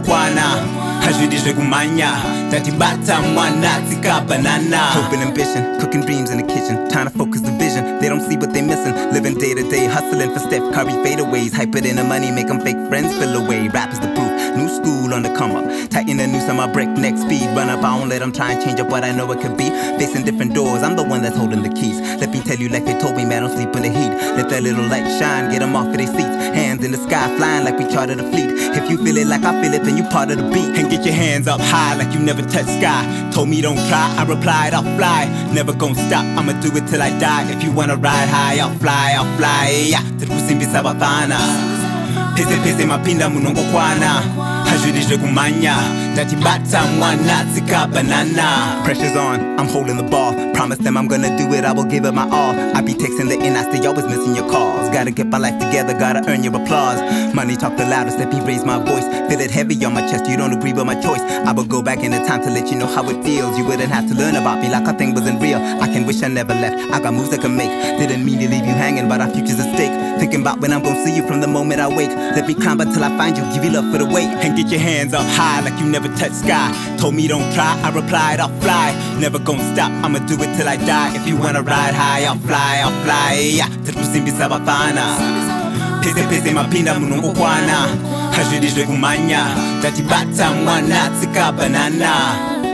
kwana. 1.02 1.12
Hazvidi 1.12 1.36
zvekumanya 1.38 2.12
ndatibata 2.48 3.20
mwana 3.20 3.80
tikabanana 3.90 4.78
Hoping 4.78 5.22
ambition, 5.22 5.80
cooking 5.80 6.04
dreams 6.04 6.30
in 6.30 6.38
the 6.38 6.54
kitchen. 6.54 6.88
Trying 6.90 7.06
to 7.06 7.10
focus 7.10 7.40
the 7.40 7.50
vision, 7.52 7.98
they 8.00 8.08
don't 8.08 8.20
see 8.20 8.36
what 8.36 8.52
they 8.52 8.62
missing. 8.62 8.94
Living 9.12 9.38
day 9.38 9.54
to 9.54 9.62
day, 9.70 9.86
hustling 9.86 10.30
for 10.32 10.40
Steph 10.40 10.62
Curry 10.74 10.92
fadeaways. 11.04 11.52
Hype 11.52 11.74
it 11.76 11.86
in 11.86 11.96
the 11.96 12.04
money, 12.04 12.30
make 12.30 12.46
them 12.48 12.60
fake 12.60 12.76
friends 12.88 13.12
fill 13.18 13.34
away. 13.42 13.68
Rap 13.68 13.92
is 13.92 14.00
the 14.00 14.08
proof, 14.08 14.56
new 14.56 14.68
school 14.68 15.14
on 15.14 15.22
the 15.22 15.34
come 15.34 15.56
up. 15.56 15.64
Tighten 15.90 16.16
the 16.18 16.26
noose 16.26 16.48
on 16.48 16.56
my 16.56 16.66
breakneck 16.72 17.16
speed 17.18 17.48
Run 17.56 17.68
up, 17.68 17.82
I 17.82 17.98
don't 17.98 18.08
let 18.08 18.20
them 18.20 18.32
try 18.32 18.52
and 18.52 18.62
change 18.62 18.80
up 18.80 18.88
what 18.88 19.04
I 19.04 19.12
know 19.12 19.30
it 19.32 19.40
could 19.40 19.56
be. 19.56 19.70
Facing 19.98 20.24
different 20.24 20.54
doors, 20.54 20.82
I'm 20.82 20.96
the 20.96 21.02
one 21.02 21.22
that's 21.22 21.36
holding 21.36 21.62
the 21.62 21.70
keys. 21.70 22.00
Let 22.20 22.30
me 22.30 22.40
tell 22.40 22.56
you 22.56 22.68
like 22.68 22.84
they 22.84 22.98
told 22.98 23.16
me, 23.16 23.24
man, 23.24 23.42
don't 23.42 23.52
sleep 23.56 23.74
in 23.76 23.82
the 23.82 23.88
heat. 23.90 24.12
Let 24.36 24.48
that 24.50 24.62
little 24.62 24.84
light 24.84 25.08
shine, 25.18 25.50
get 25.50 25.60
them 25.60 25.74
off 25.76 25.86
of 25.88 25.96
their 25.96 26.06
seats. 26.06 26.36
Hands 26.56 26.84
in 26.84 26.92
the 26.92 26.98
sky, 26.98 27.34
flying 27.36 27.64
like 27.64 27.78
we 27.78 27.86
chartered 27.92 28.20
a 28.20 28.30
fleet. 28.30 28.50
If 28.76 28.90
you 28.90 28.98
feel 29.04 29.16
it 29.16 29.26
like 29.26 29.42
I 29.44 29.60
feel 29.62 29.72
it, 29.74 29.84
then 29.84 29.96
you 29.96 30.04
part 30.04 30.30
of 30.30 30.36
the 30.38 30.48
beat 30.50 30.76
get 30.92 31.06
your 31.06 31.14
hands 31.14 31.48
up 31.48 31.60
high 31.60 31.96
like 31.96 32.12
you 32.12 32.20
never 32.20 32.42
touched 32.42 32.68
sky. 32.68 33.02
Told 33.32 33.48
me 33.48 33.62
don't 33.62 33.80
try, 33.88 34.14
I 34.18 34.24
replied 34.28 34.74
I'll 34.74 34.84
fly. 34.96 35.24
Never 35.54 35.72
gonna 35.72 35.94
stop, 35.94 36.24
I'ma 36.36 36.52
do 36.60 36.68
it 36.76 36.86
till 36.86 37.00
I 37.00 37.10
die. 37.18 37.50
If 37.50 37.64
you 37.64 37.72
wanna 37.72 37.96
ride 37.96 38.28
high, 38.28 38.58
I'll 38.58 38.76
fly, 38.78 39.14
I'll 39.16 39.36
fly. 39.38 39.86
Yeah. 39.88 40.04
Tirikusimbisa 40.18 40.82
vafana 40.82 41.38
Pese 42.36 42.56
pese 42.64 42.84
mapinda 42.86 43.28
munongo 43.30 43.62
kwana 44.72 44.80
Hazvidi 44.80 45.00
zvekumanya 45.00 45.76
ndatibata 46.12 46.82
mwana 46.98 47.44
tikabanana 47.54 48.82
Pressure's 48.84 49.16
on, 49.16 49.58
I'm 49.58 49.68
holding 49.68 49.96
the 49.96 50.02
ball. 50.02 50.34
Promise 50.54 50.78
them 50.82 50.96
I'm 50.96 51.06
gonna 51.06 51.36
do 51.38 51.52
it, 51.54 51.64
I 51.64 51.72
will 51.72 51.84
give 51.84 52.04
it 52.04 52.12
my 52.12 52.28
all. 52.30 52.54
I 52.76 52.80
be 52.82 52.94
texting 52.94 53.28
the 53.28 53.38
in, 53.38 53.56
I 53.56 53.62
stay 53.62 53.86
always 53.86 54.06
missing 54.06 54.34
your 54.34 54.48
calls. 54.50 54.90
Gotta 54.90 55.12
get 55.12 55.28
my 55.28 55.38
life 55.38 55.58
together, 55.58 55.94
gotta 55.94 56.28
earn 56.28 56.42
your 56.42 56.54
applause. 56.56 57.00
Money 57.34 57.56
talk 57.56 57.76
the 57.76 57.86
loudest, 57.86 58.18
let 58.18 58.32
me 58.32 58.40
raise 58.40 58.64
my 58.64 58.78
voice. 58.78 59.06
Feel 59.28 59.40
it 59.40 59.50
heavy 59.50 59.82
on 59.84 59.94
my 59.94 60.00
chest, 60.10 60.28
you 60.28 60.36
don't 60.36 60.52
agree 60.52 60.72
with 60.72 60.84
my 60.84 61.00
choice. 61.00 61.20
I 61.20 61.52
will 61.52 61.64
go 61.64 61.80
back 61.80 62.00
in 62.00 62.10
the 62.10 62.18
time 62.26 62.42
to 62.42 62.50
let 62.50 62.70
you 62.70 62.76
know 62.76 62.86
how 62.86 63.08
it 63.08 63.22
feels. 63.24 63.56
You 63.56 63.64
wouldn't 63.64 63.92
have 63.92 64.08
to 64.08 64.14
learn 64.14 64.34
about 64.34 64.60
me 64.60 64.68
like 64.68 64.86
a 64.86 64.92
thing 64.98 65.14
wasn't 65.14 65.40
real. 65.40 65.60
I 65.80 65.86
can 65.86 66.06
wish 66.06 66.22
I 66.22 66.28
never 66.28 66.54
left, 66.54 66.76
I 66.92 67.00
got 67.00 67.14
moves 67.14 67.32
I 67.32 67.38
can 67.38 67.56
make. 67.56 67.70
Didn't 67.98 68.24
mean 68.24 68.40
to 68.40 68.48
leave 68.48 68.66
you 68.66 68.74
hanging, 68.74 69.08
but 69.08 69.20
our 69.20 69.30
future's 69.30 69.60
at 69.60 69.72
stake. 69.74 69.94
Thinking 70.18 70.42
about 70.42 70.60
when 70.60 70.72
I'm 70.72 70.82
gonna 70.82 71.04
see 71.04 71.14
you 71.14 71.26
from 71.26 71.40
the 71.40 71.48
moment 71.48 71.80
I 71.80 71.88
wake. 71.88 72.10
Let 72.10 72.46
me 72.46 72.54
climb 72.54 72.80
until 72.80 73.04
I 73.04 73.16
find 73.16 73.36
you, 73.36 73.44
give 73.54 73.64
you 73.64 73.70
love 73.70 73.90
for 73.92 73.98
the 73.98 74.06
wait 74.06 74.28
get 74.62 74.72
your 74.72 74.80
hands 74.80 75.14
up 75.14 75.26
high 75.26 75.60
like 75.60 75.78
you 75.80 75.86
never 75.86 76.08
touched 76.08 76.36
sky. 76.36 76.70
Told 76.98 77.14
me 77.14 77.26
don't 77.26 77.52
try, 77.54 77.80
I 77.82 77.90
replied 77.90 78.40
I'll 78.40 78.60
fly. 78.60 78.94
Never 79.18 79.38
gonna 79.38 79.64
stop, 79.74 79.90
I'ma 80.04 80.18
do 80.20 80.34
it 80.34 80.56
till 80.56 80.68
I 80.68 80.76
die. 80.76 81.14
If 81.16 81.26
you 81.26 81.36
wanna 81.36 81.62
ride 81.62 81.94
high, 81.94 82.24
I'll 82.24 82.38
fly, 82.38 82.80
I'll 82.84 83.04
fly 83.04 83.34
yeah. 83.54 83.68
Tirikusimbisa 83.84 84.48
vafana 84.48 85.16
Pese 86.02 86.22
pese 86.28 86.52
mapinda 86.52 86.92
ah. 86.92 87.00
munongo 87.00 87.32
kwana 87.32 87.88
Hazvidi 88.36 88.68
zvekumanya 88.68 89.46
ndatibata 89.78 90.52
mwana 90.52 91.10
tikabanana 91.20 92.71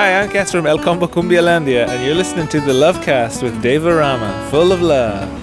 Hi, 0.00 0.18
I'm 0.18 0.30
Cass 0.30 0.52
from 0.52 0.66
El 0.66 0.78
Combo 0.78 1.06
Cumbia 1.06 1.42
Landia, 1.42 1.86
and 1.86 2.02
you're 2.02 2.14
listening 2.14 2.48
to 2.48 2.60
the 2.60 2.72
Lovecast 2.72 3.42
with 3.42 3.60
Dave 3.60 3.84
O 3.84 3.94
Rama, 3.94 4.48
full 4.50 4.72
of 4.72 4.80
love. 4.80 5.39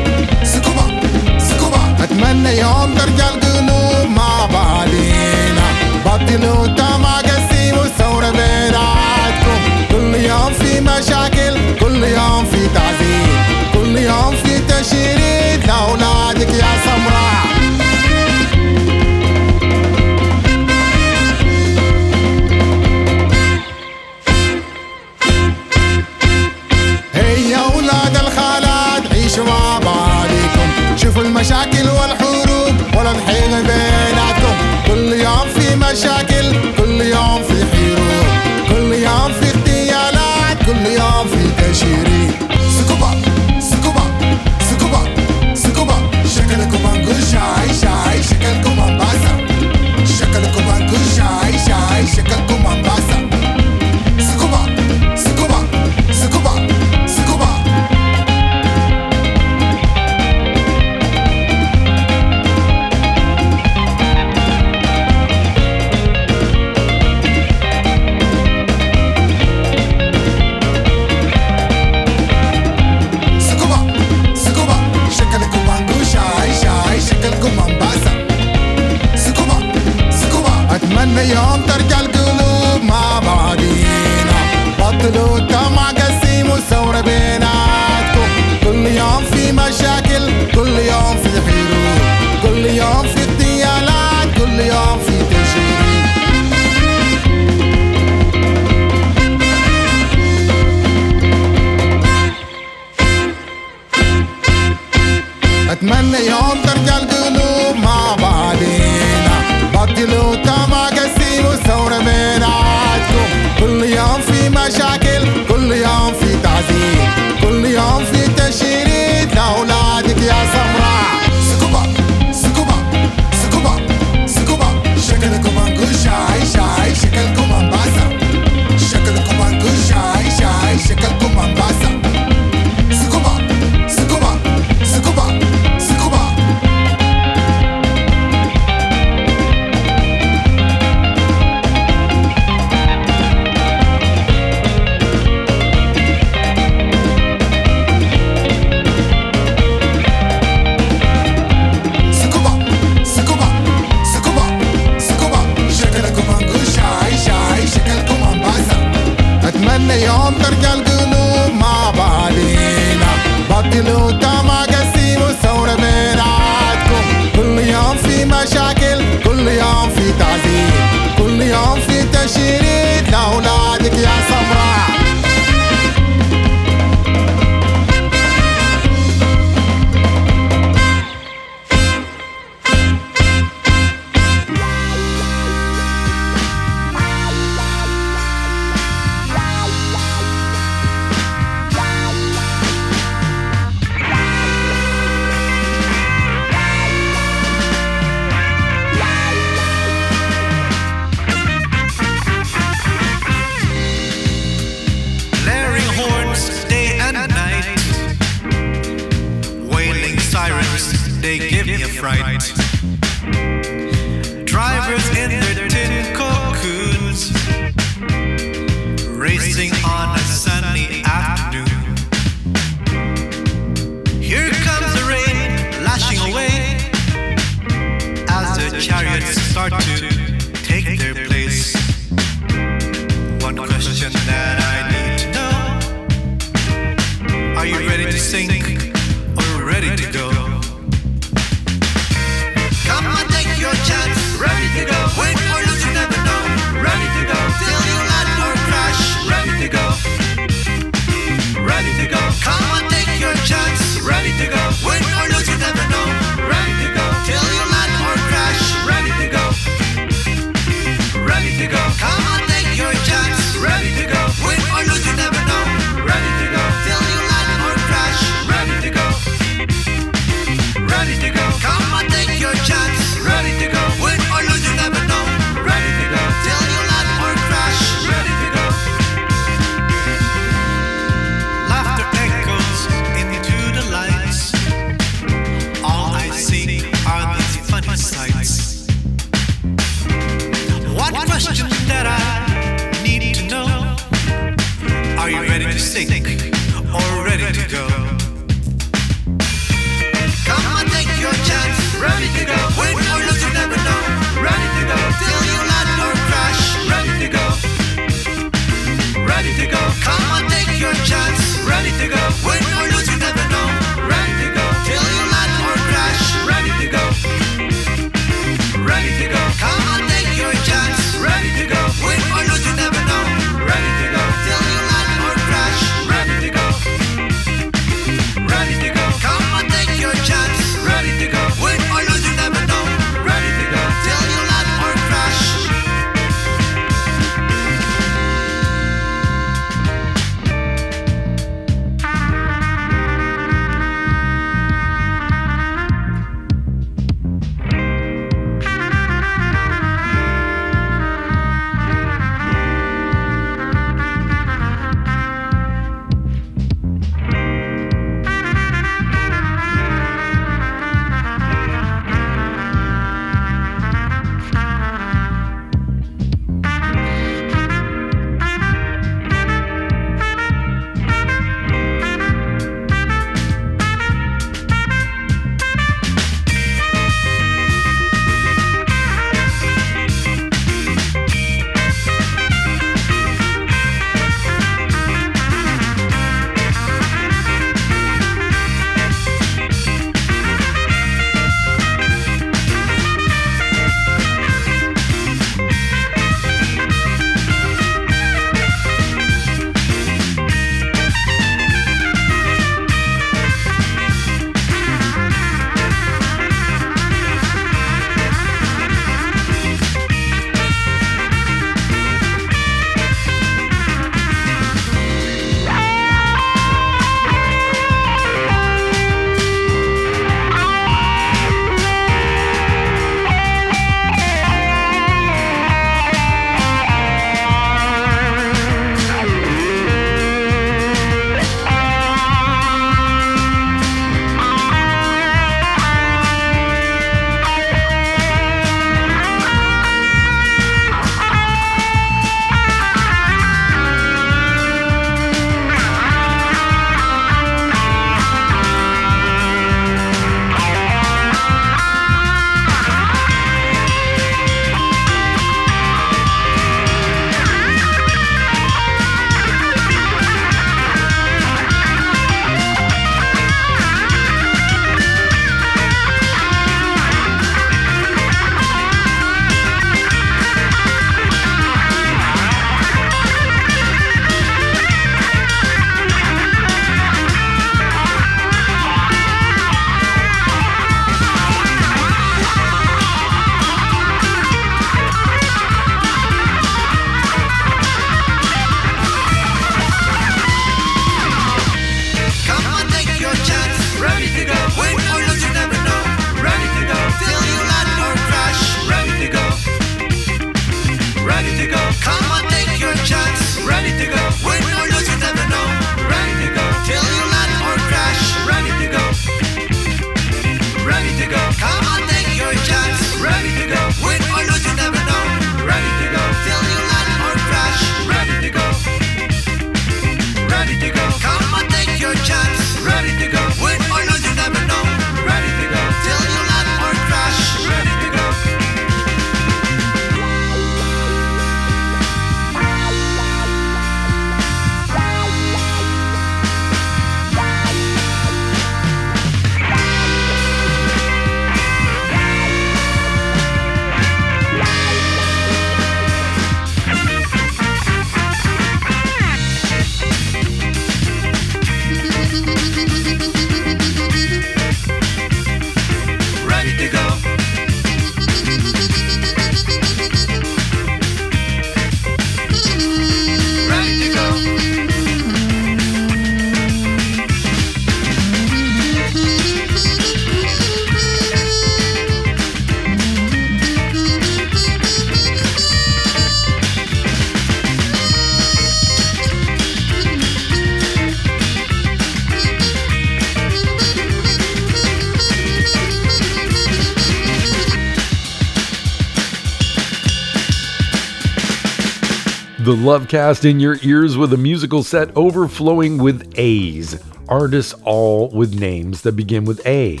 The 592.74 592.80
Lovecast 592.80 593.48
in 593.48 593.60
your 593.60 593.78
ears 593.82 594.16
with 594.16 594.32
a 594.32 594.36
musical 594.36 594.82
set 594.82 595.16
overflowing 595.16 595.96
with 595.96 596.34
A's. 596.36 597.00
Artists 597.28 597.72
all 597.84 598.30
with 598.30 598.58
names 598.58 599.02
that 599.02 599.12
begin 599.12 599.44
with 599.44 599.64
A. 599.64 600.00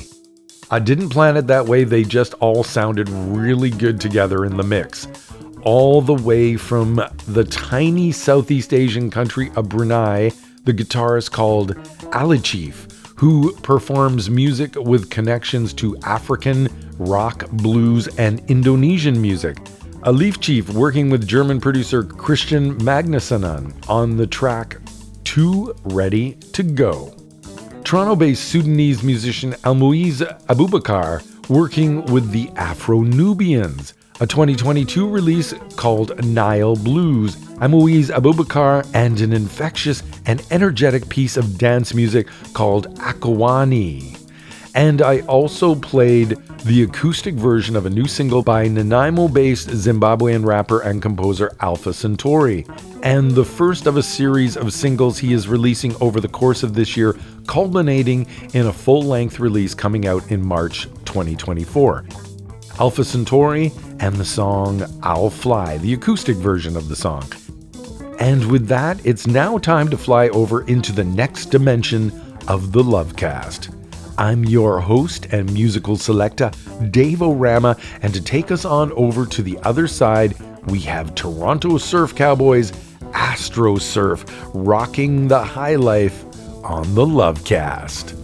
I 0.72 0.80
didn't 0.80 1.10
plan 1.10 1.36
it 1.36 1.46
that 1.46 1.66
way, 1.66 1.84
they 1.84 2.02
just 2.02 2.34
all 2.40 2.64
sounded 2.64 3.08
really 3.08 3.70
good 3.70 4.00
together 4.00 4.44
in 4.44 4.56
the 4.56 4.64
mix. 4.64 5.06
All 5.62 6.02
the 6.02 6.14
way 6.14 6.56
from 6.56 6.96
the 7.28 7.44
tiny 7.44 8.10
Southeast 8.10 8.74
Asian 8.74 9.08
country 9.08 9.52
of 9.54 9.68
Brunei, 9.68 10.32
the 10.64 10.74
guitarist 10.74 11.30
called 11.30 11.76
Alifchief, 12.10 12.90
who 13.16 13.54
performs 13.58 14.28
music 14.28 14.74
with 14.74 15.10
connections 15.10 15.72
to 15.74 15.96
African, 15.98 16.68
rock, 16.98 17.48
blues, 17.52 18.08
and 18.18 18.42
Indonesian 18.50 19.22
music. 19.22 19.58
Alifchief 20.04 20.68
working 20.74 21.08
with 21.08 21.26
German 21.26 21.58
producer 21.62 22.02
Christian 22.02 22.76
Magnusson 22.80 23.72
on 23.88 24.18
the 24.18 24.26
track 24.26 24.76
Too 25.24 25.74
Ready 25.84 26.34
to 26.52 26.62
Go. 26.62 27.16
Toronto 27.84 28.14
based 28.14 28.44
Sudanese 28.50 29.02
musician 29.02 29.52
Almuiz 29.64 30.20
Abubakar 30.44 31.22
working 31.48 32.04
with 32.12 32.30
the 32.32 32.50
Afro 32.56 33.00
Nubians, 33.00 33.94
a 34.20 34.26
2022 34.26 35.08
release 35.08 35.54
called 35.76 36.22
Nile 36.22 36.76
Blues. 36.76 37.36
Almuiz 37.62 38.10
Abubakar 38.10 38.86
and 38.92 39.18
an 39.22 39.32
infectious 39.32 40.02
and 40.26 40.42
energetic 40.50 41.08
piece 41.08 41.38
of 41.38 41.56
dance 41.56 41.94
music 41.94 42.28
called 42.52 42.94
Akohwani. 42.98 44.23
And 44.74 45.02
I 45.02 45.20
also 45.20 45.76
played 45.76 46.36
the 46.64 46.82
acoustic 46.82 47.34
version 47.34 47.76
of 47.76 47.86
a 47.86 47.90
new 47.90 48.06
single 48.06 48.42
by 48.42 48.66
Nanaimo 48.66 49.28
based 49.28 49.68
Zimbabwean 49.68 50.44
rapper 50.44 50.80
and 50.80 51.00
composer 51.00 51.54
Alpha 51.60 51.92
Centauri, 51.92 52.66
and 53.02 53.30
the 53.30 53.44
first 53.44 53.86
of 53.86 53.96
a 53.96 54.02
series 54.02 54.56
of 54.56 54.72
singles 54.72 55.18
he 55.18 55.32
is 55.32 55.46
releasing 55.46 55.94
over 56.02 56.20
the 56.20 56.28
course 56.28 56.64
of 56.64 56.74
this 56.74 56.96
year, 56.96 57.16
culminating 57.46 58.26
in 58.52 58.66
a 58.66 58.72
full 58.72 59.02
length 59.02 59.38
release 59.38 59.74
coming 59.74 60.08
out 60.08 60.28
in 60.32 60.44
March 60.44 60.84
2024. 61.04 62.04
Alpha 62.80 63.04
Centauri 63.04 63.70
and 64.00 64.16
the 64.16 64.24
song 64.24 64.82
I'll 65.04 65.30
Fly, 65.30 65.78
the 65.78 65.94
acoustic 65.94 66.36
version 66.36 66.76
of 66.76 66.88
the 66.88 66.96
song. 66.96 67.30
And 68.18 68.50
with 68.50 68.66
that, 68.68 69.04
it's 69.04 69.26
now 69.28 69.58
time 69.58 69.88
to 69.90 69.96
fly 69.96 70.28
over 70.30 70.66
into 70.66 70.90
the 70.90 71.04
next 71.04 71.46
dimension 71.46 72.10
of 72.48 72.72
the 72.72 72.82
Lovecast. 72.82 73.83
I'm 74.16 74.44
your 74.44 74.80
host 74.80 75.26
and 75.32 75.52
musical 75.52 75.96
selector, 75.96 76.50
Dave 76.90 77.22
O 77.22 77.32
Rama, 77.32 77.76
and 78.02 78.14
to 78.14 78.22
take 78.22 78.50
us 78.50 78.64
on 78.64 78.92
over 78.92 79.26
to 79.26 79.42
the 79.42 79.58
other 79.62 79.88
side, 79.88 80.36
we 80.66 80.80
have 80.80 81.14
Toronto 81.14 81.78
Surf 81.78 82.14
Cowboys 82.14 82.72
Astrosurf 83.12 84.28
rocking 84.54 85.28
the 85.28 85.42
high 85.42 85.76
life 85.76 86.24
on 86.64 86.94
the 86.94 87.04
Lovecast. 87.04 88.20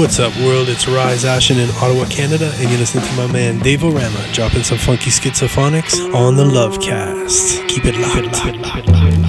What's 0.00 0.18
up, 0.18 0.34
world? 0.38 0.70
It's 0.70 0.88
Rise 0.88 1.26
Ashen 1.26 1.58
in 1.58 1.68
Ottawa, 1.72 2.06
Canada, 2.06 2.50
and 2.54 2.70
you're 2.70 2.78
listening 2.78 3.04
to 3.04 3.12
my 3.16 3.30
man 3.30 3.58
Dave 3.58 3.84
O 3.84 3.90
Rama 3.90 4.26
dropping 4.32 4.62
some 4.62 4.78
funky 4.78 5.10
schizophonics 5.10 6.14
on 6.14 6.36
the 6.36 6.44
Lovecast. 6.44 7.68
Keep 7.68 7.84
it 7.84 7.98
locked. 7.98 8.34
Keep 8.42 8.54
it 8.54 8.60
locked. 8.62 8.88
Thanks 8.88 9.10
for 9.10 9.19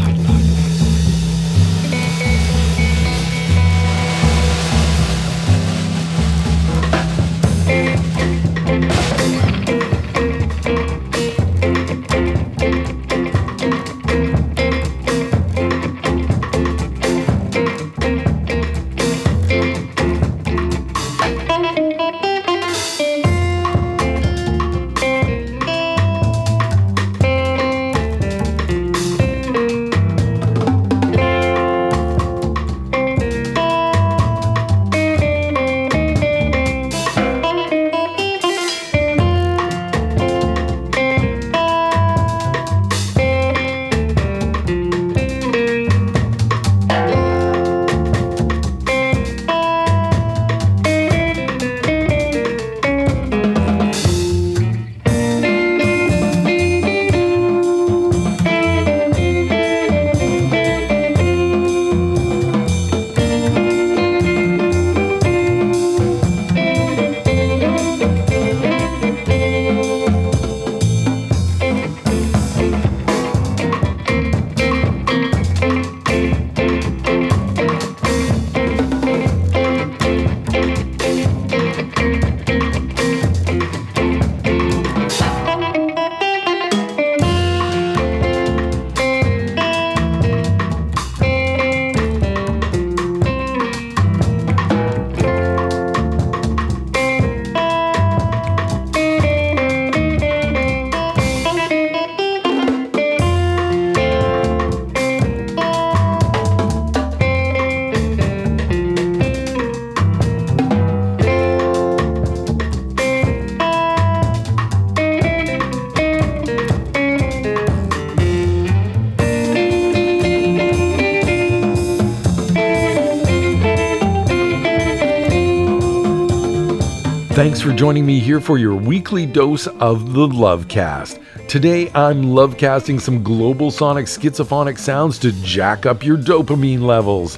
joining 127.92 128.06
me 128.06 128.22
here 128.22 128.40
for 128.40 128.58
your 128.58 128.74
weekly 128.74 129.26
dose 129.26 129.68
of 129.68 130.14
the 130.14 130.26
Lovecast. 130.26 131.22
Today 131.50 131.92
I'm 131.94 132.24
lovecasting 132.24 133.02
some 133.02 133.22
global 133.22 133.70
sonic 133.70 134.06
schizophonic 134.06 134.80
sounds 134.80 135.20
to 135.20 135.34
jack 135.44 135.86
up 135.86 136.02
your 136.02 136.16
dopamine 136.16 136.84
levels. 136.84 137.38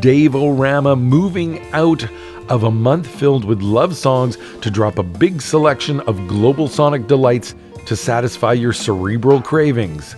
Dave 0.00 0.34
O 0.34 0.50
Rama 0.50 0.96
moving 0.96 1.60
out 1.72 2.04
of 2.48 2.64
a 2.64 2.72
month 2.72 3.06
filled 3.06 3.44
with 3.44 3.62
love 3.62 3.96
songs 3.96 4.36
to 4.62 4.68
drop 4.68 4.98
a 4.98 5.04
big 5.04 5.40
selection 5.40 6.00
of 6.08 6.26
global 6.26 6.66
sonic 6.66 7.06
delights 7.06 7.54
to 7.86 7.94
satisfy 7.94 8.52
your 8.52 8.72
cerebral 8.72 9.40
cravings. 9.40 10.16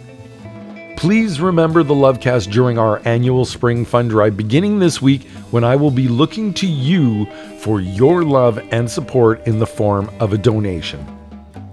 Please 0.97 1.42
remember 1.42 1.82
the 1.82 1.94
Lovecast 1.94 2.51
during 2.51 2.78
our 2.78 3.03
annual 3.05 3.44
spring 3.44 3.84
fund 3.84 4.09
drive 4.09 4.34
beginning 4.34 4.78
this 4.78 5.03
week 5.03 5.24
when 5.51 5.62
I 5.62 5.76
will 5.76 5.90
be 5.90 6.09
looking 6.09 6.55
to 6.55 6.66
you 6.66 7.26
for 7.59 7.82
your 7.82 8.24
love 8.24 8.59
and 8.72 8.90
support 8.90 9.47
in 9.47 9.59
the 9.59 9.66
form 9.66 10.11
of 10.20 10.32
a 10.32 10.38
donation. 10.38 11.07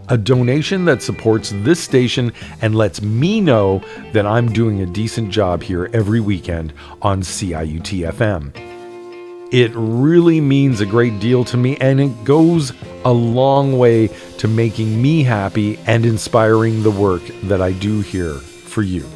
A 0.10 0.18
donation 0.18 0.84
that 0.86 1.02
supports 1.02 1.52
this 1.56 1.80
station 1.80 2.34
and 2.62 2.76
lets 2.76 3.02
me 3.02 3.40
know 3.40 3.82
that 4.12 4.28
I'm 4.28 4.52
doing 4.52 4.82
a 4.82 4.86
decent 4.86 5.32
job 5.32 5.64
here 5.64 5.90
every 5.94 6.20
weekend 6.20 6.74
on 7.02 7.22
CIUT 7.22 8.12
FM. 8.12 8.52
It 9.54 9.72
really 9.74 10.42
means 10.42 10.82
a 10.82 10.86
great 10.86 11.22
deal 11.22 11.46
to 11.46 11.56
me 11.56 11.78
and 11.78 12.02
it 12.02 12.26
goes 12.26 12.74
a 13.06 13.14
long 13.14 13.78
way 13.80 14.10
to 14.40 14.50
making 14.50 15.02
me 15.02 15.24
happy 15.24 15.80
and 15.88 16.06
inspiring 16.06 16.84
the 16.84 16.92
work 16.92 17.24
that 17.44 17.62
I 17.62 17.72
do 17.72 18.02
here 18.02 18.42
for 18.74 18.82
you. 18.82 19.08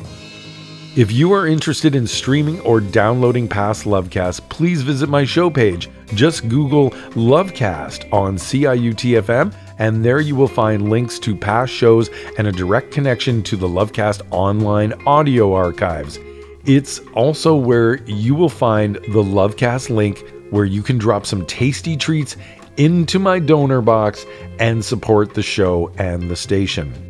If 0.96 1.12
you 1.12 1.32
are 1.34 1.46
interested 1.46 1.94
in 1.94 2.08
streaming 2.08 2.60
or 2.62 2.80
downloading 2.80 3.48
past 3.48 3.84
Lovecast, 3.84 4.50
please 4.50 4.82
visit 4.82 5.10
my 5.10 5.26
show 5.26 5.50
page. 5.50 5.90
Just 6.16 6.48
Google 6.50 6.90
Lovecast 7.12 8.12
on 8.12 8.38
CIUTFM, 8.38 9.54
and 9.78 10.04
there 10.04 10.20
you 10.20 10.36
will 10.36 10.48
find 10.48 10.90
links 10.90 11.20
to 11.20 11.36
past 11.36 11.72
shows 11.72 12.10
and 12.38 12.48
a 12.48 12.52
direct 12.52 12.92
connection 12.92 13.44
to 13.44 13.56
the 13.56 13.68
Lovecast 13.68 14.22
online 14.32 14.94
audio 15.06 15.54
archives. 15.54 16.18
It's 16.66 17.00
also 17.14 17.56
where 17.56 18.02
you 18.06 18.34
will 18.34 18.50
find 18.50 18.96
the 18.96 19.24
Lovecast 19.24 19.90
link 19.90 20.24
where 20.50 20.66
you 20.66 20.82
can 20.82 20.98
drop 20.98 21.26
some 21.26 21.46
tasty 21.46 21.96
treats 21.96 22.38
into 22.78 23.20
my 23.20 23.38
donor 23.38 23.82
box 23.82 24.26
and 24.60 24.84
support 24.84 25.36
the 25.36 25.44
show 25.44 25.92
and 25.98 26.30
the 26.30 26.36
station. 26.36 27.07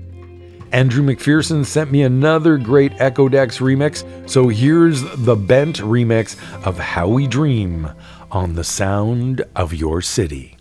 Andrew 0.71 1.03
McPherson 1.03 1.65
sent 1.65 1.91
me 1.91 2.03
another 2.03 2.57
great 2.57 2.91
Eccodek 2.93 3.59
remix, 3.59 4.03
so 4.29 4.49
here's 4.49 5.01
the 5.17 5.35
bent 5.35 5.77
remix 5.77 6.35
of 6.65 6.77
How 6.77 7.07
We 7.07 7.25
Dream 7.25 7.89
on 8.31 8.53
the 8.55 8.65
sound 8.65 9.43
of 9.55 9.73
your 9.73 10.01
city. 10.01 10.56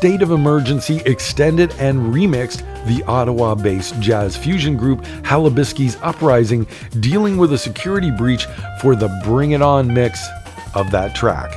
State 0.00 0.22
of 0.22 0.30
Emergency 0.30 1.02
extended 1.04 1.74
and 1.74 2.14
remixed 2.14 2.62
the 2.86 3.04
Ottawa 3.04 3.54
based 3.54 4.00
jazz 4.00 4.34
fusion 4.34 4.74
group 4.74 5.02
Halabisky's 5.24 5.98
Uprising, 6.00 6.66
dealing 7.00 7.36
with 7.36 7.52
a 7.52 7.58
security 7.58 8.10
breach 8.10 8.46
for 8.80 8.96
the 8.96 9.08
Bring 9.22 9.50
It 9.50 9.60
On 9.60 9.92
mix 9.92 10.26
of 10.74 10.90
that 10.90 11.14
track. 11.14 11.52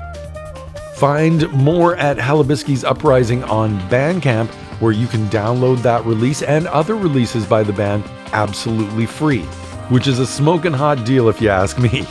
Find 0.97 1.49
more 1.53 1.95
at 1.95 2.17
Halabisky's 2.17 2.83
Uprising 2.83 3.45
on 3.45 3.79
Bandcamp, 3.87 4.49
where 4.81 4.91
you 4.91 5.07
can 5.07 5.25
download 5.27 5.81
that 5.83 6.03
release 6.03 6.41
and 6.41 6.67
other 6.67 6.97
releases 6.97 7.45
by 7.45 7.63
the 7.63 7.71
band 7.71 8.03
absolutely 8.33 9.05
free, 9.05 9.43
which 9.87 10.05
is 10.05 10.19
a 10.19 10.27
smoking 10.27 10.73
hot 10.73 11.05
deal 11.05 11.29
if 11.29 11.41
you 11.41 11.47
ask 11.47 11.79
me. 11.79 12.05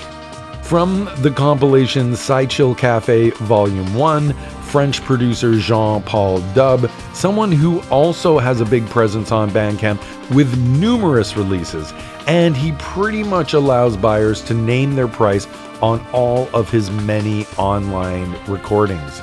From 0.62 1.10
the 1.18 1.30
compilation 1.30 2.12
Sideshill 2.12 2.78
Cafe 2.78 3.30
Volume 3.30 3.94
1, 3.94 4.34
French 4.72 5.02
producer 5.02 5.54
Jean 5.58 6.02
Paul 6.02 6.40
Dub, 6.54 6.90
someone 7.12 7.52
who 7.52 7.82
also 7.90 8.38
has 8.38 8.62
a 8.62 8.64
big 8.64 8.86
presence 8.86 9.30
on 9.30 9.50
Bandcamp 9.50 10.00
with 10.34 10.58
numerous 10.58 11.36
releases, 11.36 11.92
and 12.26 12.56
he 12.56 12.72
pretty 12.78 13.22
much 13.22 13.52
allows 13.52 13.98
buyers 13.98 14.40
to 14.44 14.54
name 14.54 14.94
their 14.94 15.08
price 15.08 15.46
on 15.82 16.00
all 16.14 16.48
of 16.54 16.70
his 16.70 16.90
many 16.90 17.44
online 17.58 18.34
recordings. 18.48 19.20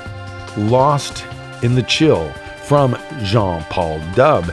Lost 0.56 1.24
in 1.64 1.74
the 1.74 1.82
Chill 1.82 2.32
from 2.62 2.96
Jean 3.24 3.64
Paul 3.64 4.00
Dub. 4.14 4.52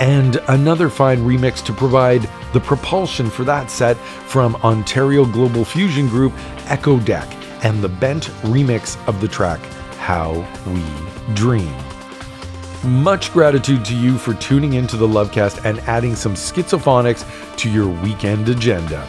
And 0.00 0.42
another 0.48 0.88
fine 0.88 1.20
remix 1.20 1.64
to 1.66 1.72
provide 1.72 2.28
the 2.52 2.58
propulsion 2.58 3.30
for 3.30 3.44
that 3.44 3.70
set 3.70 3.96
from 4.26 4.56
Ontario 4.56 5.24
Global 5.24 5.64
Fusion 5.64 6.08
Group 6.08 6.32
Eccodek 6.64 7.32
and 7.62 7.80
the 7.80 7.88
bent 7.88 8.24
remix 8.42 8.98
of 9.06 9.20
the 9.20 9.28
track 9.28 9.60
How 10.04 10.46
We 10.66 11.34
Dream. 11.34 11.74
Much 12.84 13.32
gratitude 13.32 13.86
to 13.86 13.96
you 13.96 14.18
for 14.18 14.34
tuning 14.34 14.74
into 14.74 14.98
the 14.98 15.08
Lovecast 15.08 15.64
and 15.64 15.78
adding 15.88 16.14
some 16.14 16.34
schizophonics 16.34 17.24
to 17.56 17.70
your 17.70 17.88
weekend 18.02 18.50
agenda. 18.50 19.08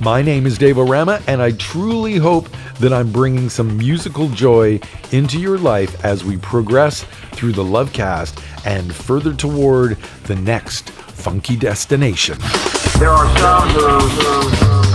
My 0.00 0.22
name 0.22 0.46
is 0.46 0.56
Dave 0.56 0.78
O 0.78 0.86
Rama, 0.86 1.20
and 1.26 1.42
I 1.42 1.50
truly 1.52 2.16
hope 2.16 2.48
that 2.80 2.94
I'm 2.94 3.12
bringing 3.12 3.50
some 3.50 3.76
musical 3.76 4.30
joy 4.30 4.80
into 5.12 5.38
your 5.38 5.58
life 5.58 6.02
as 6.02 6.24
we 6.24 6.38
progress 6.38 7.04
through 7.32 7.52
the 7.52 7.64
Lovecast 7.64 8.42
and 8.64 8.94
further 8.94 9.34
toward 9.34 9.98
the 10.24 10.36
next 10.36 10.88
funky 10.88 11.56
destination. 11.56 12.38
There 12.98 13.10
are 13.10 13.36
some 13.36 13.68
who 13.68 14.86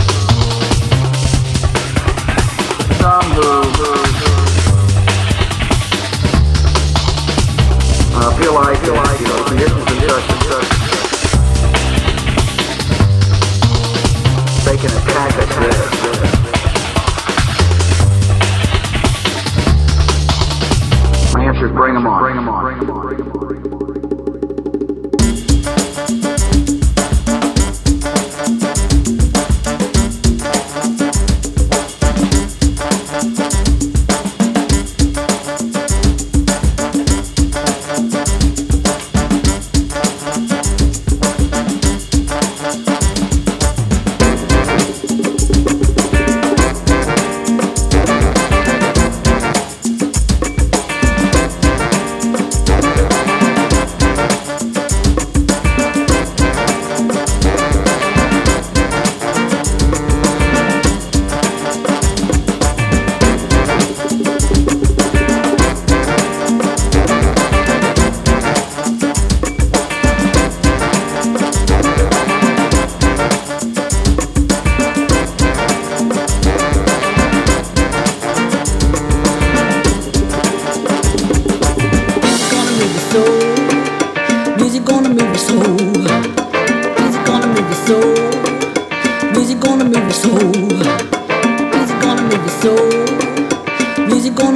some 2.99 3.31
who, 3.33 4.10
They 14.63 14.77
can 14.77 14.91
attack 14.91 15.33
us. 15.37 15.49
My 21.33 21.45
answer 21.45 21.65
is 21.65 21.71
bring 21.73 21.95
them 21.95 22.05
on. 22.05 22.21
Bring 22.21 22.35
them 22.35 22.47
on. 22.47 22.63
Bring 22.63 22.77
them 22.77 22.89
on. 22.91 23.47
Bring 23.47 23.65
'em 23.65 23.73
on. 23.73 24.00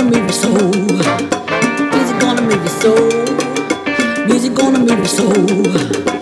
Move 0.06 0.18
your 0.18 0.32
soul. 0.32 0.72
Music 1.94 2.19
gonna 2.19 2.41
move 2.41 2.64
your 2.64 2.76
soul. 2.82 4.26
Music 4.27 4.53
gonna 4.53 4.80
move 4.80 4.90
your 4.90 5.06
soul. 5.06 5.34
soul. 5.36 6.15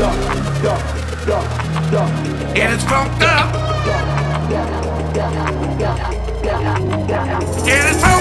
And 0.00 0.14
it's 2.72 2.84
funked 2.84 3.22
up. 3.24 3.52
And 7.66 7.88
it's 7.88 8.00
funked 8.00 8.17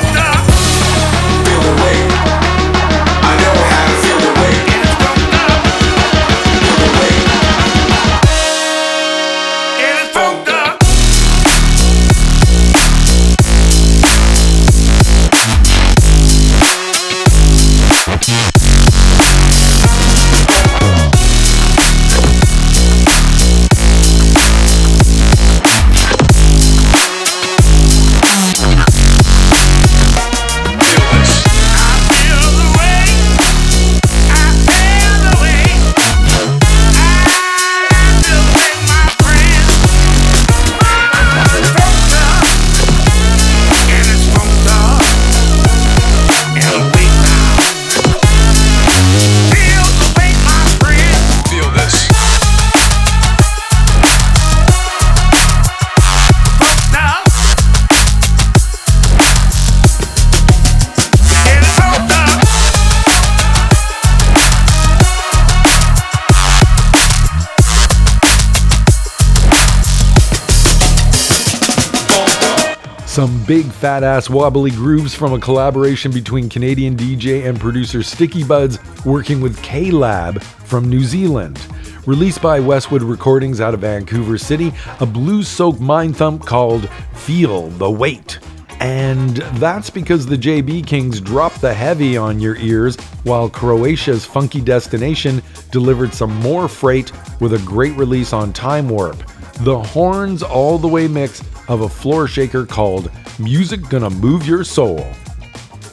big 73.47 73.65
fat 73.65 74.03
ass 74.03 74.29
wobbly 74.29 74.71
grooves 74.71 75.15
from 75.15 75.31
a 75.31 75.39
collaboration 75.39 76.11
between 76.11 76.49
Canadian 76.49 76.97
DJ 76.97 77.47
and 77.47 77.57
producer 77.57 77.99
Stickybuds 77.99 79.05
working 79.05 79.39
with 79.39 79.57
KLab 79.61 80.43
from 80.43 80.89
New 80.89 81.05
Zealand. 81.05 81.65
Released 82.05 82.41
by 82.41 82.59
Westwood 82.59 83.01
Recordings 83.01 83.61
out 83.61 83.73
of 83.73 83.79
Vancouver 83.79 84.37
City, 84.37 84.73
a 84.99 85.05
blues 85.05 85.47
soaked 85.47 85.79
mind 85.79 86.17
thump 86.17 86.45
called 86.45 86.89
Feel 87.13 87.69
the 87.69 87.89
Weight. 87.89 88.37
And 88.81 89.37
that's 89.37 89.89
because 89.89 90.25
the 90.25 90.37
JB 90.37 90.85
Kings 90.85 91.21
dropped 91.21 91.61
the 91.61 91.73
heavy 91.73 92.17
on 92.17 92.41
your 92.41 92.57
ears, 92.57 92.97
while 93.23 93.49
Croatia's 93.49 94.25
Funky 94.25 94.59
Destination 94.59 95.41
delivered 95.71 96.13
some 96.13 96.35
more 96.41 96.67
freight 96.67 97.13
with 97.39 97.53
a 97.53 97.59
great 97.59 97.95
release 97.95 98.33
on 98.33 98.51
Time 98.51 98.89
Warp. 98.89 99.23
The 99.61 99.79
horns 99.79 100.43
all 100.43 100.77
the 100.77 100.87
way 100.87 101.07
mix 101.07 101.41
of 101.69 101.81
a 101.81 101.89
floor 101.89 102.27
shaker 102.27 102.65
called 102.65 103.09
Music 103.39 103.87
Gonna 103.89 104.09
Move 104.09 104.47
Your 104.47 104.63
Soul. 104.63 104.97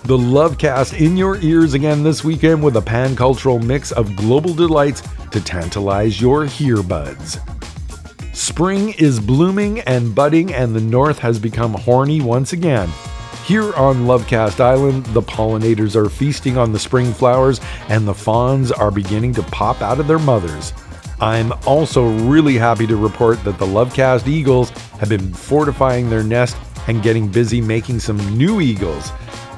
The 0.05 0.16
Lovecast 0.16 0.99
in 0.99 1.15
your 1.15 1.37
ears 1.43 1.75
again 1.75 2.03
this 2.03 2.25
weekend 2.25 2.62
with 2.62 2.79
a 2.79 2.81
pan 2.81 3.15
cultural 3.15 3.59
mix 3.59 3.93
of 3.93 4.16
global 4.16 4.55
delights 4.55 5.03
to 5.31 5.43
tantalize 5.43 6.23
your 6.23 6.47
earbuds. 6.47 7.39
Spring 8.35 8.95
is 8.95 9.21
blooming 9.21 9.81
and 9.81 10.15
budding, 10.15 10.55
and 10.55 10.75
the 10.75 10.81
north 10.81 11.19
has 11.19 11.39
become 11.39 11.75
horny 11.75 12.23
once 12.23 12.55
again. 12.55 12.89
Here 13.45 13.75
on 13.75 14.07
Lovecast 14.07 14.59
Island, 14.59 15.05
the 15.07 15.21
pollinators 15.21 15.97
are 15.97 16.09
feasting 16.09 16.57
on 16.57 16.73
the 16.73 16.79
spring 16.79 17.12
flowers, 17.12 17.61
and 17.91 18.09
the 18.09 18.15
fawns 18.15 18.73
are 18.73 18.91
beginning 18.91 19.35
to 19.35 19.43
pop 19.43 19.83
out 19.83 20.01
of 20.01 20.07
their 20.07 20.19
mothers. 20.19 20.73
I'm 21.21 21.53
also 21.66 22.09
really 22.27 22.57
happy 22.57 22.87
to 22.87 22.97
report 22.97 23.45
that 23.45 23.59
the 23.59 23.66
Lovecast 23.66 24.27
Eagles 24.27 24.71
have 24.99 25.11
been 25.11 25.35
fortifying 25.35 26.09
their 26.09 26.23
nest 26.23 26.57
and 26.89 27.02
getting 27.02 27.28
busy 27.28 27.61
making 27.61 28.01
some 28.01 28.19
new 28.36 28.61
eagles. 28.61 29.11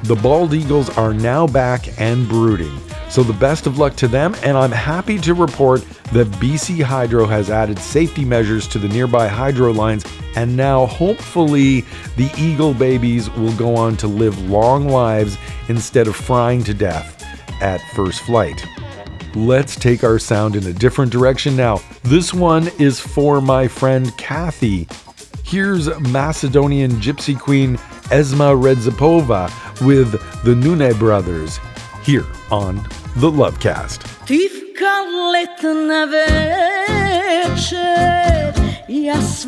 The 0.03 0.15
bald 0.15 0.53
eagles 0.53 0.89
are 0.97 1.13
now 1.13 1.47
back 1.47 1.99
and 1.99 2.27
brooding. 2.27 2.77
So 3.09 3.23
the 3.23 3.33
best 3.33 3.67
of 3.67 3.79
luck 3.79 3.95
to 3.97 4.07
them, 4.07 4.35
and 4.43 4.57
I'm 4.57 4.71
happy 4.71 5.17
to 5.19 5.33
report 5.33 5.81
that 6.11 6.27
BC 6.39 6.83
Hydro 6.83 7.25
has 7.25 7.49
added 7.49 7.79
safety 7.79 8.25
measures 8.25 8.67
to 8.67 8.79
the 8.79 8.87
nearby 8.89 9.27
hydro 9.27 9.71
lines, 9.71 10.05
and 10.35 10.55
now 10.55 10.85
hopefully 10.85 11.81
the 12.15 12.29
eagle 12.37 12.73
babies 12.73 13.29
will 13.31 13.53
go 13.53 13.75
on 13.75 13.97
to 13.97 14.07
live 14.07 14.37
long 14.49 14.89
lives 14.89 15.37
instead 15.69 16.07
of 16.07 16.15
frying 16.15 16.63
to 16.65 16.73
death 16.73 17.23
at 17.61 17.81
first 17.95 18.21
flight. 18.21 18.65
Let's 19.35 19.75
take 19.75 20.03
our 20.03 20.19
sound 20.19 20.55
in 20.55 20.65
a 20.67 20.73
different 20.73 21.11
direction 21.11 21.55
now. 21.55 21.81
This 22.03 22.33
one 22.33 22.69
is 22.79 22.99
for 22.99 23.41
my 23.41 23.67
friend 23.67 24.15
Kathy. 24.17 24.87
Here's 25.47 25.87
Macedonian 26.11 26.91
gypsy 26.99 27.39
queen 27.39 27.77
Esma 28.11 28.51
Redzepova 28.53 29.49
with 29.79 30.11
the 30.43 30.53
Nune 30.53 30.93
brothers 30.99 31.57
here 32.03 32.25
on 32.51 32.85
the 33.15 33.31
Lovecast. 33.31 34.03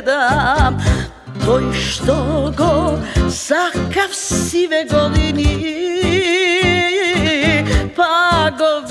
Tvoj 1.45 1.73
što 1.73 2.53
go 2.57 2.99
sakav 3.31 4.13
sive 4.13 4.85
godini 4.91 5.75
Pa 7.97 8.51
go 8.59 8.81
vidov 8.81 8.90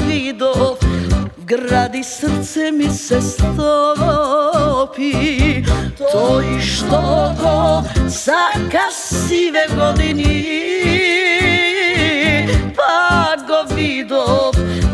Gradi 1.50 2.04
srce 2.04 2.72
mi 2.72 2.90
se 2.90 3.22
stopi. 3.22 5.14
To 5.98 6.42
i 6.42 6.62
što 6.62 7.36
go 7.42 7.84
za 8.08 8.70
kasive 8.72 9.68
godini 9.78 10.46
Pa 12.76 13.36
go 13.48 13.76
vidov 13.76 14.52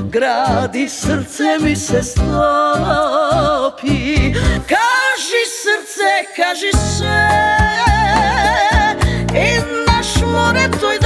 gradi 0.10 0.90
srce 0.90 1.58
mi 1.60 1.76
se 1.76 2.04
stopi. 2.04 2.24
Kaži 4.70 5.44
srce, 5.62 6.12
kaži 6.36 6.72
se 6.98 7.22
I 9.34 9.60
naš 9.88 10.22
more 10.32 10.70
toj 10.82 11.05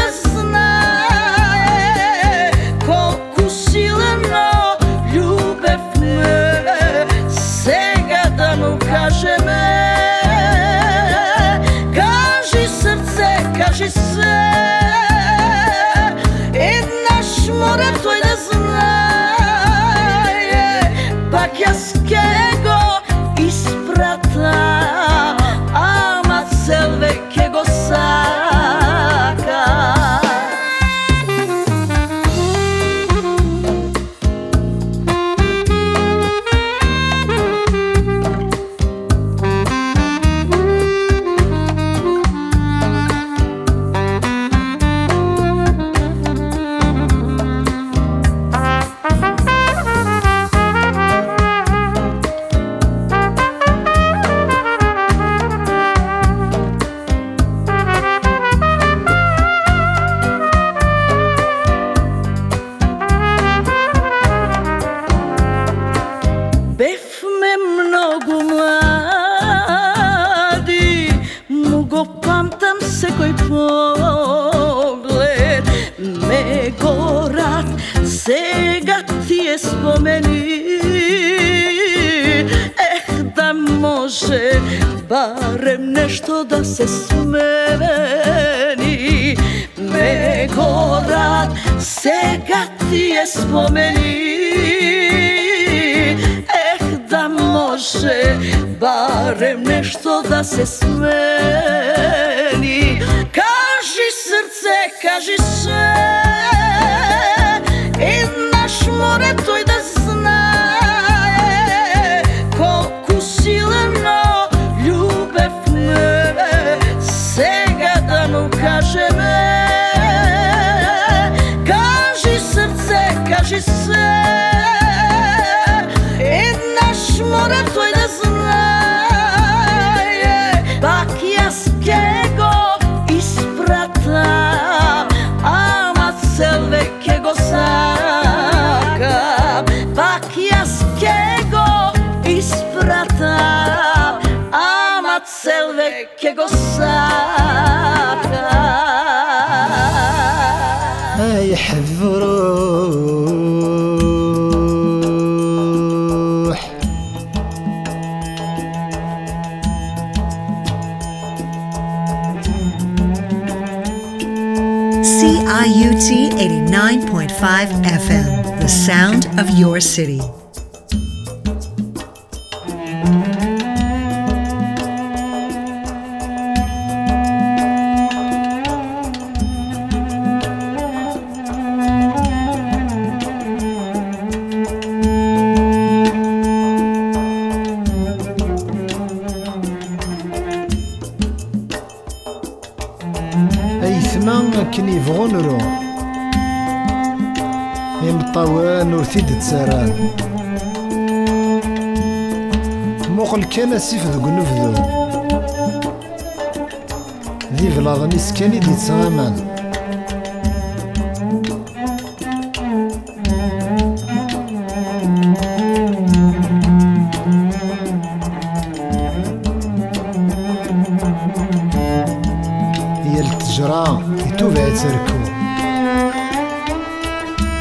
تركو 224.69 225.19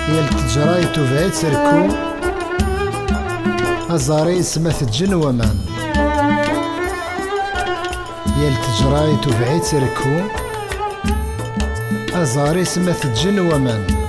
يا 0.09 0.21
التجرا 0.21 0.77
يتوفى 0.77 1.31
تركو 1.31 1.81
أزاري 3.95 4.43
سمث 4.43 4.81
تجن 4.85 5.15
ومان. 5.15 5.59
يا 8.41 8.49
التجرا 8.49 9.07
يتوفى 9.07 9.59
تركو 9.71 10.15
أزاري 12.23 12.65
سمث 12.65 13.03
تجن 13.03 13.39
ومان. 13.39 14.08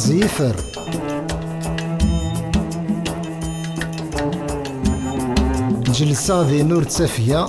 مقرز 0.00 0.10
يفر 0.10 0.56
جلسة 5.92 6.42
ذي 6.42 6.62
نور 6.62 6.82
تسافية. 6.82 7.46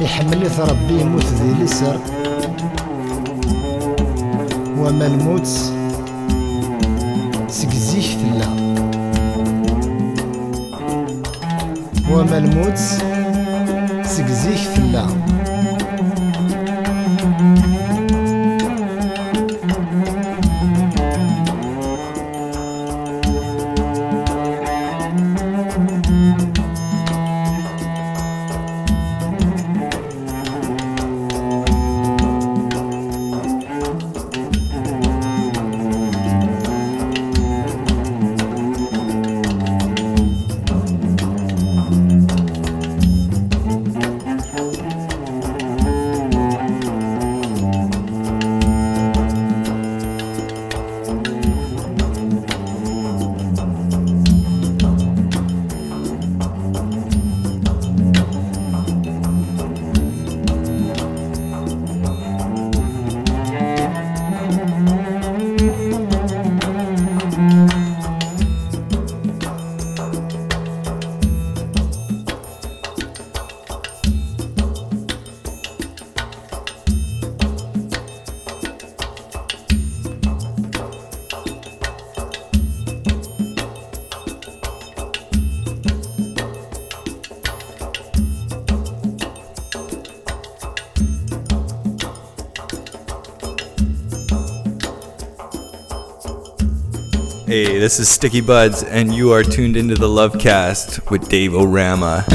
يحمل 0.00 0.50
ربي 0.58 1.00
يموت 1.00 1.24
ذي 1.24 1.64
لسر 1.64 1.98
وما 4.78 5.06
الموت 5.06 5.77
Woods. 12.58 12.97
This 97.88 98.00
is 98.00 98.08
Stickybuds, 98.10 98.86
and 98.86 99.14
you 99.14 99.32
are 99.32 99.42
tuned 99.42 99.74
into 99.74 99.94
the 99.94 100.08
Lovecast 100.08 101.10
with 101.10 101.30
Dave 101.30 101.54
O 101.54 101.64
Rama. 101.64 102.26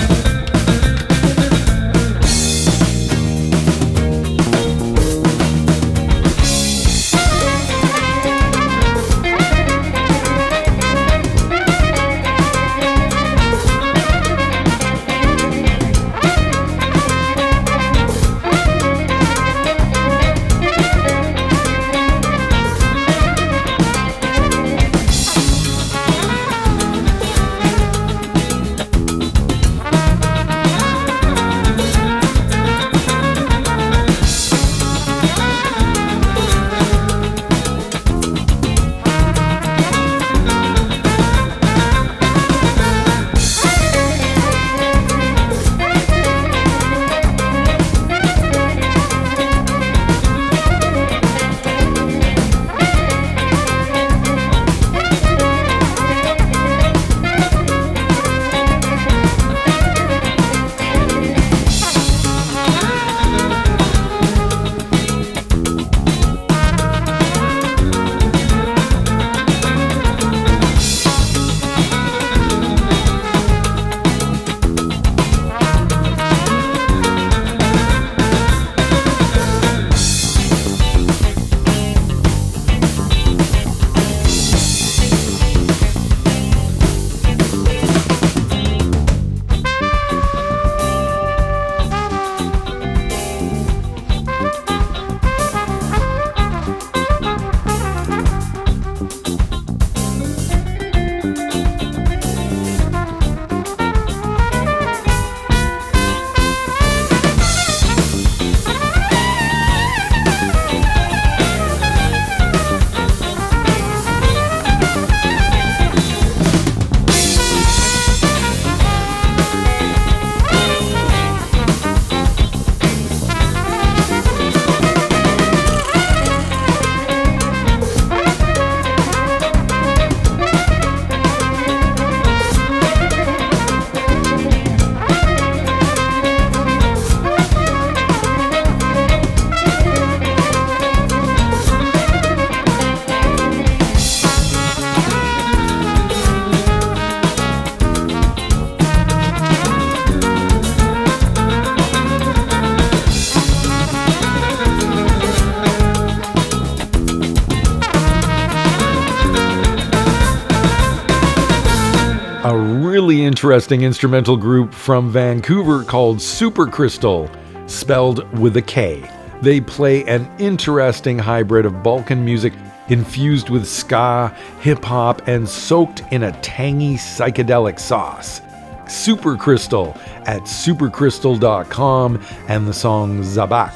Interesting 163.43 163.81
instrumental 163.81 164.37
group 164.37 164.73
from 164.73 165.11
Vancouver 165.11 165.83
called 165.83 166.21
Super 166.21 166.65
Krystal, 166.65 167.29
spelled 167.69 168.25
with 168.39 168.55
a 168.55 168.61
K. 168.61 169.03
They 169.41 169.59
play 169.59 170.05
an 170.05 170.31
interesting 170.39 171.19
hybrid 171.19 171.65
of 171.65 171.83
Balkan 171.83 172.23
music 172.23 172.53
infused 172.87 173.49
with 173.49 173.67
ska, 173.67 174.33
hip 174.61 174.85
hop, 174.85 175.27
and 175.27 175.47
soaked 175.47 176.03
in 176.13 176.23
a 176.23 176.31
tangy 176.39 176.95
psychedelic 176.95 177.81
sauce. 177.81 178.39
Super 178.87 179.35
Krystal 179.35 179.93
at 180.25 180.43
supercrystal.com 180.43 182.25
and 182.47 182.65
the 182.65 182.73
song 182.73 183.23
Zabac. 183.23 183.73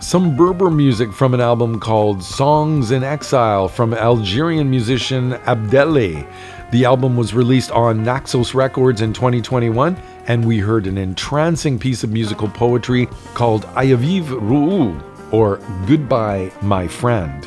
Some 0.00 0.34
Berber 0.34 0.68
music 0.68 1.12
from 1.12 1.32
an 1.32 1.40
album 1.40 1.78
called 1.78 2.24
Songs 2.24 2.90
in 2.90 3.04
Exile 3.04 3.68
from 3.68 3.94
Algerian 3.94 4.68
musician 4.68 5.34
Abdelli. 5.44 6.26
The 6.72 6.86
album 6.86 7.18
was 7.18 7.34
released 7.34 7.70
on 7.70 8.02
Naxos 8.02 8.54
Records 8.54 9.02
in 9.02 9.12
2021, 9.12 9.94
and 10.26 10.42
we 10.42 10.58
heard 10.58 10.86
an 10.86 10.96
entrancing 10.96 11.78
piece 11.78 12.02
of 12.02 12.10
musical 12.10 12.48
poetry 12.48 13.08
called 13.34 13.66
Ayahviv 13.74 14.30
Rouh, 14.40 14.98
or 15.32 15.58
Goodbye, 15.86 16.50
My 16.62 16.88
Friend. 16.88 17.46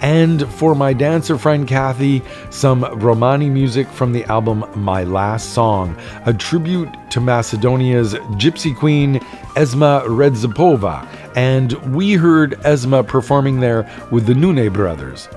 And 0.00 0.48
for 0.54 0.76
my 0.76 0.92
dancer 0.92 1.36
friend 1.38 1.66
Kathy, 1.66 2.22
some 2.50 2.84
Romani 3.00 3.50
music 3.50 3.88
from 3.88 4.12
the 4.12 4.22
album 4.26 4.64
My 4.76 5.02
Last 5.02 5.54
Song, 5.54 5.96
a 6.24 6.32
tribute 6.32 6.88
to 7.10 7.20
Macedonia's 7.20 8.14
gypsy 8.38 8.76
queen 8.76 9.16
Esma 9.56 10.04
Redzepova, 10.06 11.04
and 11.34 11.72
we 11.92 12.12
heard 12.12 12.52
Esma 12.60 13.04
performing 13.04 13.58
there 13.58 13.90
with 14.12 14.26
the 14.26 14.34
Nune 14.34 14.72
brothers. 14.72 15.28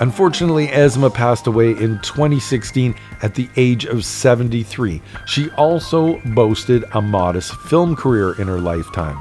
Unfortunately, 0.00 0.68
Esma 0.68 1.12
passed 1.12 1.46
away 1.46 1.72
in 1.72 2.00
2016 2.00 2.94
at 3.22 3.34
the 3.34 3.50
age 3.56 3.84
of 3.84 4.02
73. 4.02 5.02
She 5.26 5.50
also 5.50 6.18
boasted 6.20 6.84
a 6.92 7.02
modest 7.02 7.54
film 7.54 7.94
career 7.94 8.32
in 8.40 8.48
her 8.48 8.60
lifetime. 8.60 9.18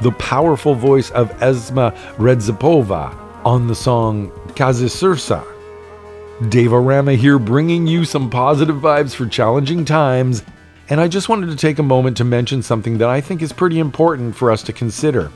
The 0.00 0.12
powerful 0.12 0.74
voice 0.74 1.10
of 1.10 1.30
Esma 1.40 1.94
Redzepova 2.16 3.14
on 3.44 3.66
the 3.66 3.74
song 3.74 4.32
Kazi 4.56 4.86
Srce. 4.86 5.44
Dave 6.48 6.72
O 6.72 6.78
Rama 6.78 7.14
here 7.14 7.38
bringing 7.38 7.86
you 7.86 8.06
some 8.06 8.30
positive 8.30 8.76
vibes 8.76 9.14
for 9.14 9.26
challenging 9.26 9.84
times, 9.84 10.42
and 10.88 11.02
I 11.02 11.08
just 11.08 11.28
wanted 11.28 11.50
to 11.50 11.56
take 11.56 11.78
a 11.78 11.82
moment 11.82 12.16
to 12.16 12.24
mention 12.24 12.62
something 12.62 12.96
that 12.98 13.10
I 13.10 13.20
think 13.20 13.42
is 13.42 13.52
pretty 13.52 13.78
important 13.78 14.34
for 14.36 14.50
us 14.50 14.62
to 14.62 14.72
consider. 14.72 15.30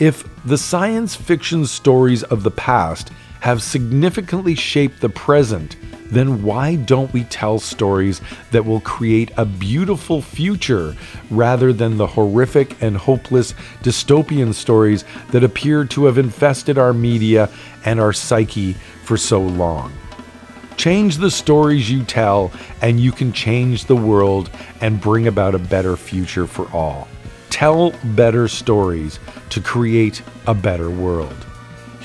If 0.00 0.28
the 0.44 0.58
science 0.58 1.14
fiction 1.14 1.64
stories 1.64 2.24
of 2.24 2.42
the 2.42 2.50
past 2.50 3.10
have 3.40 3.62
significantly 3.62 4.54
shaped 4.54 5.00
the 5.00 5.08
present, 5.08 5.76
then 6.10 6.42
why 6.42 6.76
don't 6.76 7.12
we 7.12 7.24
tell 7.24 7.58
stories 7.58 8.20
that 8.50 8.64
will 8.64 8.80
create 8.80 9.30
a 9.36 9.44
beautiful 9.44 10.22
future 10.22 10.96
rather 11.30 11.72
than 11.72 11.96
the 11.96 12.06
horrific 12.06 12.80
and 12.82 12.96
hopeless 12.96 13.52
dystopian 13.82 14.54
stories 14.54 15.04
that 15.30 15.44
appear 15.44 15.84
to 15.84 16.06
have 16.06 16.18
infested 16.18 16.78
our 16.78 16.92
media 16.92 17.48
and 17.84 18.00
our 18.00 18.12
psyche 18.12 18.72
for 19.04 19.16
so 19.16 19.40
long? 19.40 19.92
Change 20.76 21.16
the 21.16 21.30
stories 21.30 21.90
you 21.90 22.04
tell, 22.04 22.52
and 22.80 23.00
you 23.00 23.10
can 23.10 23.32
change 23.32 23.86
the 23.86 23.96
world 23.96 24.48
and 24.80 25.00
bring 25.00 25.26
about 25.26 25.56
a 25.56 25.58
better 25.58 25.96
future 25.96 26.46
for 26.46 26.70
all. 26.70 27.08
Tell 27.50 27.92
better 28.14 28.46
stories 28.46 29.18
to 29.50 29.60
create 29.60 30.22
a 30.46 30.54
better 30.54 30.88
world. 30.88 31.47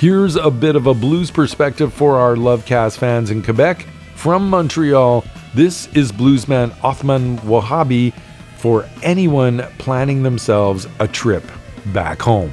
Here's 0.04 0.36
a 0.36 0.52
bit 0.52 0.76
of 0.76 0.86
a 0.86 0.94
blues 0.94 1.32
perspective 1.32 1.94
for 1.94 2.18
our 2.18 2.36
Lovecast 2.36 2.98
fans 2.98 3.32
in 3.32 3.42
Quebec. 3.42 3.88
From 4.16 4.50
Montreal, 4.50 5.24
this 5.54 5.88
is 5.96 6.12
bluesman 6.12 6.76
Othman 6.84 7.38
Wahabi 7.38 8.12
for 8.58 8.86
anyone 9.02 9.60
planning 9.78 10.22
themselves 10.22 10.88
a 11.00 11.08
trip 11.08 11.46
back 11.94 12.22
home. 12.22 12.52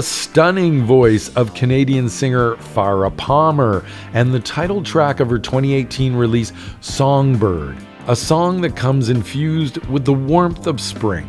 The 0.00 0.06
stunning 0.06 0.82
voice 0.84 1.28
of 1.36 1.52
Canadian 1.52 2.08
singer 2.08 2.56
Fara 2.56 3.10
Palmer 3.10 3.84
and 4.14 4.32
the 4.32 4.40
title 4.40 4.82
track 4.82 5.20
of 5.20 5.28
her 5.28 5.38
2018 5.38 6.14
release 6.14 6.54
Songbird, 6.80 7.76
a 8.06 8.16
song 8.16 8.62
that 8.62 8.74
comes 8.74 9.10
infused 9.10 9.76
with 9.88 10.06
the 10.06 10.14
warmth 10.14 10.66
of 10.66 10.80
spring. 10.80 11.28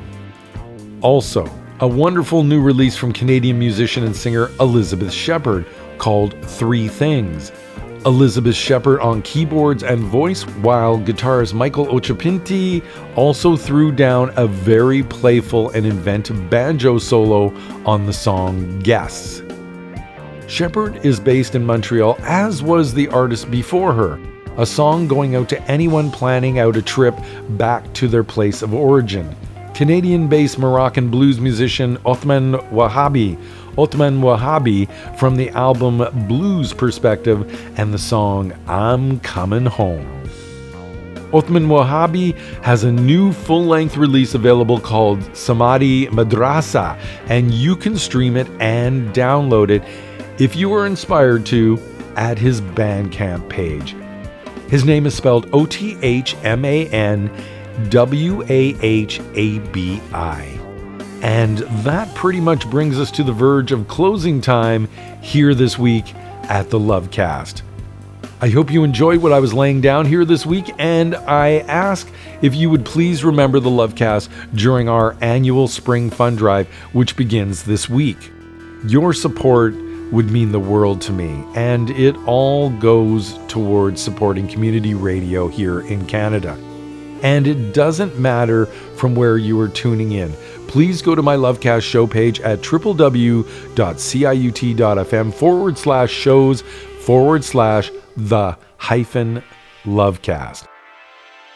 Also, 1.01 1.53
a 1.81 1.85
wonderful 1.85 2.45
new 2.45 2.61
release 2.61 2.95
from 2.95 3.11
Canadian 3.11 3.59
musician 3.59 4.05
and 4.05 4.15
singer 4.15 4.49
Elizabeth 4.61 5.11
Shepherd 5.11 5.65
called 5.97 6.33
Three 6.41 6.87
Things. 6.87 7.51
Elizabeth 8.05 8.55
Shepherd 8.55 8.99
on 8.99 9.21
keyboards 9.21 9.83
and 9.83 9.99
voice, 9.99 10.41
while 10.63 10.97
guitarist 10.97 11.53
Michael 11.53 11.85
Occhipinti 11.85 12.83
also 13.15 13.55
threw 13.55 13.91
down 13.91 14.31
a 14.37 14.47
very 14.47 15.03
playful 15.03 15.69
and 15.71 15.85
inventive 15.85 16.49
banjo 16.49 16.97
solo 16.97 17.53
on 17.85 18.07
the 18.07 18.13
song 18.13 18.79
Guests. 18.79 19.43
Shepherd 20.47 21.05
is 21.05 21.19
based 21.19 21.53
in 21.53 21.63
Montreal, 21.63 22.17
as 22.21 22.63
was 22.63 22.93
the 22.93 23.07
artist 23.09 23.51
before 23.51 23.93
her, 23.93 24.19
a 24.57 24.65
song 24.65 25.07
going 25.07 25.35
out 25.35 25.47
to 25.49 25.61
anyone 25.71 26.09
planning 26.09 26.57
out 26.57 26.75
a 26.75 26.81
trip 26.81 27.15
back 27.51 27.93
to 27.93 28.07
their 28.07 28.23
place 28.23 28.63
of 28.63 28.73
origin. 28.73 29.35
Canadian 29.75 30.27
based 30.27 30.59
Moroccan 30.59 31.09
blues 31.09 31.39
musician 31.39 31.97
Othman 32.05 32.53
Wahabi. 32.71 33.39
Othman 33.77 34.21
Wahabi 34.21 34.89
from 35.17 35.35
the 35.35 35.49
album 35.51 36.05
Blues 36.27 36.73
Perspective 36.73 37.79
and 37.79 37.93
the 37.93 37.97
song 37.97 38.53
I'm 38.67 39.19
Coming 39.21 39.65
Home. 39.65 40.21
Othman 41.33 41.67
Wahabi 41.67 42.35
has 42.63 42.83
a 42.83 42.91
new 42.91 43.31
full 43.31 43.63
length 43.63 43.95
release 43.95 44.33
available 44.33 44.79
called 44.79 45.35
Samadhi 45.35 46.07
Madrasa, 46.07 46.99
and 47.27 47.53
you 47.53 47.75
can 47.75 47.97
stream 47.97 48.35
it 48.35 48.49
and 48.59 49.13
download 49.13 49.69
it 49.69 49.83
if 50.41 50.55
you 50.55 50.73
are 50.73 50.85
inspired 50.85 51.45
to 51.47 51.79
at 52.17 52.37
his 52.37 52.59
Bandcamp 52.59 53.47
page. 53.47 53.95
His 54.69 54.83
name 54.85 55.05
is 55.05 55.15
spelled 55.15 55.49
O 55.53 55.65
T 55.65 55.97
H 56.01 56.35
M 56.43 56.65
A 56.65 56.87
N 56.87 57.31
W 57.89 58.43
A 58.43 58.75
H 58.81 59.21
A 59.35 59.59
B 59.59 60.01
I. 60.13 60.60
And 61.21 61.59
that 61.85 62.13
pretty 62.15 62.39
much 62.39 62.69
brings 62.69 62.99
us 62.99 63.11
to 63.11 63.23
the 63.23 63.31
verge 63.31 63.71
of 63.71 63.87
closing 63.87 64.41
time 64.41 64.87
here 65.21 65.53
this 65.53 65.77
week 65.77 66.15
at 66.49 66.69
the 66.69 66.79
Lovecast. 66.79 67.61
I 68.43 68.49
hope 68.49 68.71
you 68.71 68.83
enjoyed 68.83 69.21
what 69.21 69.31
I 69.31 69.39
was 69.39 69.53
laying 69.53 69.81
down 69.81 70.07
here 70.07 70.25
this 70.25 70.47
week, 70.47 70.73
and 70.79 71.13
I 71.13 71.59
ask 71.67 72.11
if 72.41 72.55
you 72.55 72.71
would 72.71 72.83
please 72.83 73.23
remember 73.23 73.59
the 73.59 73.69
Lovecast 73.69 74.29
during 74.55 74.89
our 74.89 75.15
annual 75.21 75.67
Spring 75.67 76.09
Fund 76.09 76.39
Drive, 76.39 76.67
which 76.91 77.15
begins 77.15 77.63
this 77.63 77.87
week. 77.87 78.31
Your 78.87 79.13
support 79.13 79.75
would 80.11 80.31
mean 80.31 80.51
the 80.51 80.59
world 80.59 81.01
to 81.01 81.11
me, 81.11 81.45
and 81.53 81.91
it 81.91 82.15
all 82.25 82.71
goes 82.71 83.37
towards 83.47 84.01
supporting 84.01 84.47
community 84.47 84.95
radio 84.95 85.47
here 85.47 85.81
in 85.81 86.07
Canada. 86.07 86.57
And 87.21 87.45
it 87.45 87.75
doesn't 87.75 88.17
matter 88.17 88.65
from 88.65 89.13
where 89.13 89.37
you 89.37 89.59
are 89.59 89.69
tuning 89.69 90.13
in. 90.13 90.33
Please 90.71 91.01
go 91.01 91.13
to 91.15 91.21
my 91.21 91.35
Lovecast 91.35 91.81
show 91.81 92.07
page 92.07 92.39
at 92.39 92.61
www.ciut.fm 92.61 93.43
forward 95.33 95.77
slash 95.77 96.09
shows 96.09 96.61
forward 97.01 97.43
slash 97.43 97.91
the 98.15 98.57
hyphen 98.77 99.43
Lovecast. 99.83 100.65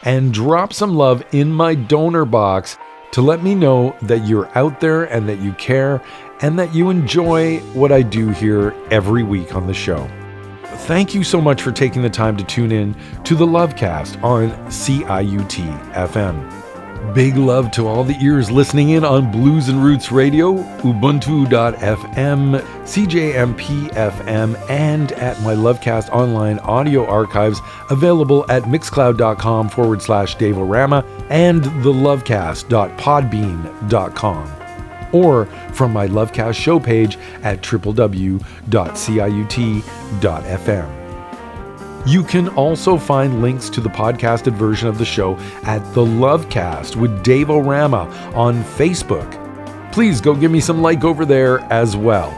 And 0.04 0.34
drop 0.34 0.74
some 0.74 0.96
love 0.96 1.24
in 1.32 1.50
my 1.54 1.76
donor 1.76 2.26
box 2.26 2.78
to 3.14 3.22
let 3.22 3.42
me 3.42 3.56
know 3.56 3.96
that 4.02 4.28
you're 4.28 4.50
out 4.58 4.82
there 4.82 5.06
and 5.06 5.30
that 5.30 5.40
you 5.40 5.54
care 5.54 6.02
and 6.42 6.60
that 6.60 6.76
you 6.76 6.90
enjoy 6.90 7.60
what 7.74 7.94
I 7.94 8.02
do 8.02 8.32
here 8.32 8.76
every 8.92 9.24
week 9.24 9.56
on 9.56 9.66
the 9.66 9.74
show. 9.74 10.10
Thank 10.66 11.16
you 11.16 11.24
so 11.24 11.40
much 11.40 11.62
for 11.62 11.72
taking 11.72 12.02
the 12.02 12.10
time 12.10 12.36
to 12.36 12.44
tune 12.44 12.74
in 12.74 12.94
to 13.24 13.34
the 13.34 13.48
Lovecast 13.48 14.22
on 14.22 14.50
CIUT 14.70 15.94
FM. 15.94 16.65
Big 17.14 17.38
love 17.38 17.70
to 17.72 17.88
all 17.88 18.04
the 18.04 18.18
ears 18.22 18.52
listening 18.52 18.90
in 18.90 19.06
on 19.06 19.32
Blues 19.32 19.70
and 19.70 19.82
Roots 19.84 20.12
Radio, 20.12 20.56
Ubuntu.fm, 20.80 22.60
CJMP 22.60 23.90
FM, 23.92 24.70
and 24.70 25.12
at 25.14 25.42
my 25.42 25.54
Lovecast 25.54 26.10
online 26.10 26.60
audio 26.60 27.06
archives 27.06 27.62
available 27.90 28.46
at 28.50 28.64
mixcloud.com 28.64 29.70
forward 29.70 30.02
slash 30.02 30.36
Dave 30.36 30.58
O 30.58 30.64
Rama 30.64 31.06
and 31.30 31.64
thelovecast.podbean.com 31.64 34.52
or 35.14 35.46
from 35.74 35.94
my 35.94 36.08
Lovecast 36.08 36.56
show 36.56 36.80
page 36.80 37.18
at 37.44 37.62
www.ciut.fm. 37.62 38.42
You 42.06 42.24
can 42.24 42.50
also 42.50 42.98
find 42.98 43.42
links 43.42 43.68
to 43.72 43.82
the 43.82 43.90
podcasted 43.90 44.54
version 44.54 44.88
of 44.88 45.00
the 45.00 45.06
show 45.06 45.38
at 45.64 45.80
The 45.96 46.06
Lovecast 46.06 46.96
with 46.96 47.24
Dave 47.24 47.50
O 47.50 47.58
Rama 47.58 48.08
on 48.36 48.64
Facebook. 48.64 49.42
Please 49.92 50.22
go 50.22 50.36
give 50.36 50.52
me 50.52 50.60
some 50.60 50.84
like 50.84 51.04
over 51.04 51.26
there 51.26 51.62
as 51.74 51.98
well. 51.98 52.30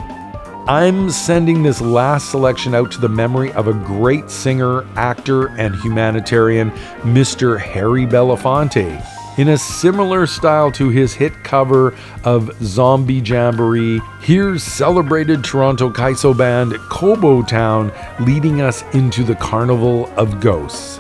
I'm 0.69 1.09
sending 1.09 1.63
this 1.63 1.81
last 1.81 2.31
selection 2.31 2.75
out 2.75 2.91
to 2.93 3.01
the 3.01 3.09
memory 3.09 3.51
of 3.53 3.67
a 3.67 3.73
great 3.73 4.29
singer, 4.29 4.85
actor, 4.95 5.47
and 5.57 5.75
humanitarian, 5.75 6.71
Mr. 7.01 7.59
Harry 7.59 8.05
Belafonte. 8.05 9.16
In 9.37 9.49
a 9.49 9.57
similar 9.57 10.25
style 10.25 10.71
to 10.71 10.89
his 10.89 11.13
hit 11.13 11.43
cover 11.43 11.95
of 12.23 12.51
Zombie 12.63 13.19
Jamboree, 13.19 14.01
here's 14.19 14.63
celebrated 14.63 15.43
Toronto 15.43 15.91
Kaiso 15.91 16.35
band 16.35 16.73
Kobo 16.89 17.43
Town 17.43 17.91
leading 18.19 18.61
us 18.61 18.81
into 18.95 19.23
the 19.23 19.35
Carnival 19.35 20.11
of 20.17 20.39
Ghosts. 20.39 20.97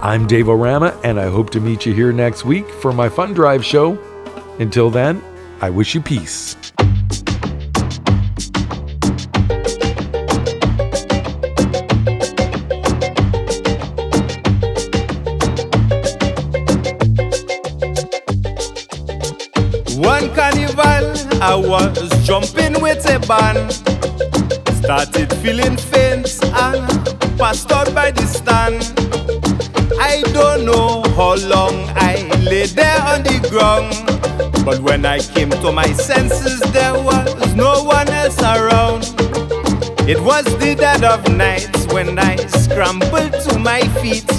I'm 0.00 0.26
Dave 0.26 0.48
O 0.48 0.54
Rama, 0.54 0.98
and 1.04 1.20
I 1.20 1.28
hope 1.28 1.50
to 1.50 1.60
meet 1.60 1.84
you 1.84 1.92
here 1.92 2.10
next 2.10 2.46
week 2.46 2.70
for 2.70 2.90
my 2.90 3.10
Fun 3.10 3.34
Drive 3.34 3.62
show. 3.62 3.98
Until 4.58 4.88
then, 4.88 5.22
I 5.60 5.68
wish 5.68 5.94
you 5.94 6.00
peace. 6.00 6.67
I 21.40 21.54
was 21.54 22.26
jumping 22.26 22.80
with 22.82 23.08
a 23.08 23.20
band. 23.20 23.72
Started 24.82 25.32
feeling 25.34 25.76
faint 25.76 26.28
and 26.42 27.38
passed 27.38 27.70
out 27.70 27.94
by 27.94 28.10
the 28.10 28.26
stand. 28.26 28.82
I 30.00 30.22
don't 30.32 30.64
know 30.64 31.02
how 31.14 31.36
long 31.46 31.74
I 31.94 32.28
lay 32.42 32.66
there 32.66 33.00
on 33.02 33.22
the 33.22 33.38
ground. 33.50 33.94
But 34.64 34.80
when 34.80 35.06
I 35.06 35.20
came 35.20 35.50
to 35.50 35.70
my 35.70 35.92
senses, 35.92 36.60
there 36.72 36.94
was 36.94 37.54
no 37.54 37.84
one 37.84 38.08
else 38.08 38.40
around. 38.42 39.04
It 40.08 40.20
was 40.20 40.44
the 40.58 40.74
dead 40.74 41.04
of 41.04 41.28
night 41.28 41.70
when 41.92 42.18
I 42.18 42.34
scrambled 42.46 43.32
to 43.44 43.58
my 43.58 43.82
feet. 44.00 44.37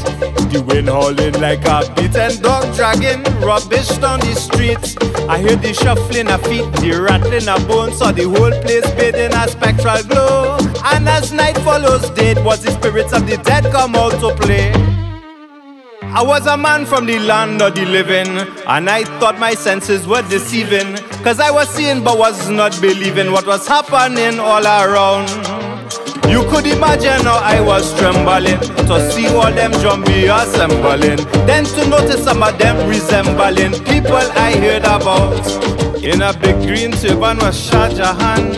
The 0.52 0.64
wind 0.64 0.90
howling 0.90 1.40
like 1.40 1.64
a 1.66 1.86
beaten 1.94 2.42
dog 2.42 2.76
dragging 2.76 3.22
rubbish 3.40 3.88
down 4.00 4.20
the 4.20 4.34
streets. 4.34 4.98
I 5.30 5.38
hear 5.38 5.56
the 5.56 5.74
shuffling 5.74 6.28
of 6.28 6.42
feet, 6.42 6.66
the 6.82 7.00
rattling 7.00 7.48
of 7.48 7.68
bones, 7.68 8.00
saw 8.00 8.12
the 8.12 8.24
whole 8.24 8.52
place 8.64 8.90
bathed 8.98 9.18
in 9.18 9.32
a 9.32 9.48
spectral 9.48 10.02
glow. 10.04 10.58
And 10.86 11.08
as 11.08 11.32
night 11.32 11.56
follows 11.60 12.10
day, 12.12 12.34
was 12.44 12.64
the 12.64 12.72
spirits 12.72 13.14
of 13.14 13.28
the 13.28 13.38
dead 13.38 13.72
come 13.72 13.96
out 13.96 14.20
to 14.22 14.34
play. 14.42 14.72
I 16.02 16.24
was 16.24 16.48
a 16.48 16.58
man 16.58 16.88
from 16.88 17.06
the 17.06 17.20
land 17.20 17.62
of 17.62 17.76
the 17.76 17.86
living, 17.86 18.28
and 18.66 18.90
I 18.90 19.04
thought 19.20 19.38
my 19.40 19.54
senses 19.54 20.08
were 20.08 20.24
deceiving. 20.24 20.96
Cause 21.24 21.40
I 21.40 21.52
was 21.52 21.70
seeing 21.70 22.04
but 22.04 22.18
was 22.18 22.50
not 22.50 22.72
believing 22.82 23.32
what 23.32 23.46
was 23.46 23.68
happening 23.68 24.40
all 24.40 24.66
around. 24.66 25.59
You 26.30 26.44
could 26.50 26.68
imagine 26.68 27.26
how 27.26 27.40
I 27.44 27.60
was 27.60 27.92
trembling 27.98 28.60
to 28.88 29.12
see 29.12 29.28
all 29.28 29.52
them 29.52 29.72
jumbie 29.82 30.30
assembling. 30.30 31.18
Then 31.48 31.66
to 31.66 31.88
notice 31.90 32.24
some 32.24 32.44
of 32.44 32.58
them 32.60 32.88
resembling 32.88 33.74
people 33.84 34.16
I 34.16 34.56
heard 34.58 34.84
about. 34.86 35.42
In 36.04 36.22
a 36.22 36.32
big 36.34 36.56
green 36.68 36.92
turban 36.92 37.38
was 37.40 37.60
Shah 37.60 37.90
Jahan, 37.90 38.54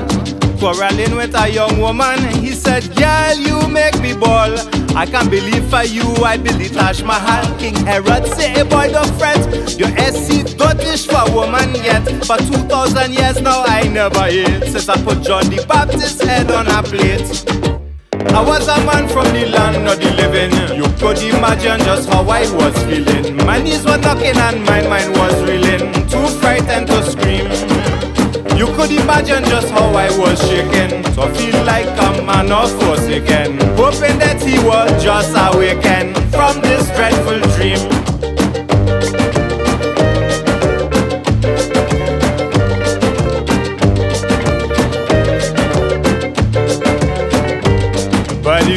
quarreling 0.61 1.15
with 1.15 1.33
a 1.33 1.49
young 1.49 1.79
woman. 1.79 2.19
He 2.35 2.51
said, 2.51 2.83
Girl, 2.95 3.35
you 3.35 3.67
make 3.67 3.99
me 3.99 4.13
ball. 4.13 4.53
I 4.95 5.07
can't 5.07 5.31
believe 5.31 5.65
for 5.71 5.83
you, 5.83 6.05
I 6.23 6.37
believe 6.37 6.73
Taj 6.73 7.01
Mahal. 7.01 7.43
King 7.57 7.75
Herod 7.87 8.27
say, 8.27 8.49
hey 8.49 8.61
boy, 8.61 8.91
don't 8.91 9.11
fret. 9.17 9.41
Your 9.79 9.89
SC 9.97 10.55
don't 10.57 10.77
dish 10.77 11.07
for 11.07 11.25
woman 11.33 11.73
yet. 11.73 12.05
For 12.27 12.37
2,000 12.37 13.11
years 13.11 13.41
now, 13.41 13.63
I 13.65 13.87
never 13.87 14.25
ate. 14.25 14.69
Since 14.69 14.87
I 14.87 15.01
put 15.03 15.23
John 15.23 15.45
the 15.49 15.65
Baptist 15.67 16.21
head 16.21 16.51
on 16.51 16.67
a 16.67 16.83
plate. 16.83 17.25
I 18.31 18.41
was 18.45 18.67
a 18.67 18.77
man 18.85 19.07
from 19.09 19.25
the 19.33 19.47
land 19.47 19.87
of 19.87 19.99
the 19.99 20.11
living. 20.13 20.53
You 20.77 20.85
could 20.99 21.17
imagine 21.23 21.79
just 21.87 22.07
how 22.07 22.21
I 22.29 22.41
was 22.53 22.77
feeling. 22.83 23.35
My 23.47 23.59
knees 23.59 23.83
were 23.83 23.97
knocking 23.97 24.37
and 24.37 24.63
my 24.63 24.85
mind 24.87 25.17
was 25.17 25.33
reeling. 25.41 25.91
Too 26.07 26.27
frightened 26.39 26.85
to 26.87 27.01
scream. 27.09 28.00
You 28.57 28.67
could 28.75 28.91
imagine 28.91 29.43
just 29.45 29.69
how 29.69 29.93
I 29.93 30.09
was 30.17 30.39
shaking. 30.47 31.03
To 31.15 31.27
feel 31.35 31.63
like 31.65 31.87
a 31.87 32.21
man 32.23 32.51
of 32.51 32.71
forsaken. 32.81 33.59
Hoping 33.75 34.17
that 34.19 34.41
he 34.41 34.57
was 34.59 35.03
just 35.03 35.31
awakened 35.35 36.15
from 36.31 36.61
this 36.61 36.87
dreadful 36.95 37.39
dream. 37.55 38.00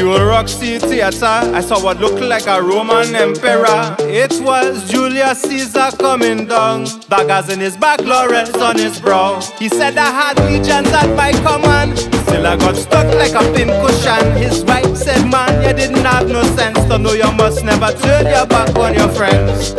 The 0.04 0.10
old 0.10 0.28
Roxy 0.28 0.78
Theatre, 0.78 1.24
I 1.26 1.60
saw 1.60 1.82
what 1.82 1.98
looked 1.98 2.20
like 2.20 2.46
a 2.46 2.60
Roman 2.60 3.14
emperor. 3.14 3.96
It 4.00 4.32
was 4.42 4.90
Julius 4.90 5.40
Caesar 5.42 5.90
coming 5.98 6.46
down, 6.46 6.84
daggers 7.08 7.48
in 7.50 7.60
his 7.60 7.76
back, 7.76 8.00
laurels 8.00 8.54
on 8.56 8.76
his 8.76 9.00
brow. 9.00 9.40
He 9.58 9.68
said 9.68 9.96
I 9.96 10.10
had 10.10 10.38
legions 10.40 10.88
at 10.88 11.08
my 11.16 11.32
command, 11.32 11.98
still 11.98 12.46
I 12.46 12.56
got 12.56 12.76
stuck 12.76 13.06
like 13.14 13.32
a 13.32 13.44
pin 13.54 13.68
cushion. 13.80 14.36
His 14.36 14.62
wife 14.64 14.96
said, 14.96 15.24
Man, 15.30 15.62
you 15.62 15.74
didn't 15.74 16.04
have 16.04 16.28
no 16.28 16.42
sense 16.54 16.78
to 16.88 16.98
know 16.98 17.12
you 17.12 17.30
must 17.32 17.64
never 17.64 17.90
turn 17.98 18.26
your 18.26 18.46
back 18.46 18.76
on 18.76 18.94
your 18.94 19.08
friends. 19.08 19.74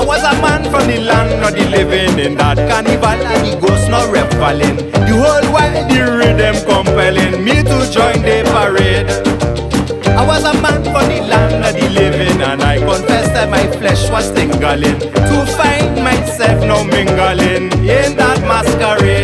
I 0.00 0.02
was 0.02 0.22
a 0.24 0.32
man 0.40 0.64
from 0.64 0.88
the 0.88 0.98
land 0.98 1.44
of 1.44 1.52
the 1.52 1.68
living 1.68 2.18
in 2.18 2.34
that 2.38 2.56
carnival 2.56 3.20
and 3.20 3.44
the 3.44 3.52
ghosts 3.60 3.86
not 3.86 4.08
reveling. 4.08 4.76
The 4.96 5.12
whole 5.12 5.44
world 5.52 5.76
the 5.92 6.00
rhythm 6.16 6.56
compelling 6.64 7.44
me 7.44 7.60
to 7.60 7.78
join 7.92 8.24
the 8.24 8.40
parade. 8.48 9.12
I 10.16 10.26
was 10.26 10.44
a 10.44 10.54
man 10.56 10.82
from 10.84 11.04
the 11.04 11.20
land 11.28 11.66
of 11.66 11.74
the 11.76 11.90
living 11.90 12.40
and 12.40 12.62
I 12.62 12.78
confess 12.78 13.28
that 13.36 13.50
my 13.50 13.66
flesh 13.76 14.08
was 14.08 14.32
tingling 14.32 15.00
to 15.04 15.36
find 15.60 16.02
myself 16.02 16.64
now 16.64 16.82
mingling 16.82 17.68
in 17.84 18.16
that 18.16 18.40
masquerade. 18.48 19.19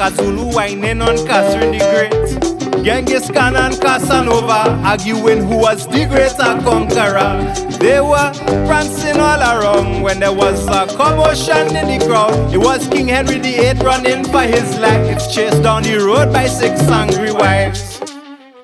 Relate. 0.00 0.16
Shaka 0.16 0.16
Zulu 0.16 0.54
whining 0.54 1.02
on 1.02 1.16
Catherine 1.26 1.72
the 1.72 1.78
Great. 1.78 2.84
Genghis 2.84 3.30
Khan 3.30 3.56
and 3.56 3.78
Casanova 3.80 4.80
arguing 4.84 5.44
who 5.46 5.58
was 5.58 5.86
the 5.86 6.06
greater 6.06 6.58
conqueror. 6.64 7.54
They 7.78 8.00
were 8.00 8.32
prancing 8.66 9.20
all 9.20 9.40
around 9.40 10.02
when 10.02 10.20
there 10.20 10.32
was 10.32 10.66
a 10.66 10.86
commotion 10.96 11.76
in 11.76 11.98
the 11.98 12.06
crowd. 12.06 12.52
It 12.52 12.58
was 12.58 12.88
King 12.88 13.08
Henry 13.08 13.38
VIII 13.38 13.74
running 13.84 14.24
for 14.24 14.42
his 14.42 14.78
life, 14.78 15.18
chased 15.32 15.62
down 15.62 15.82
the 15.82 15.98
road 15.98 16.32
by 16.32 16.46
six 16.46 16.80
angry 16.88 17.32
wives. 17.32 18.00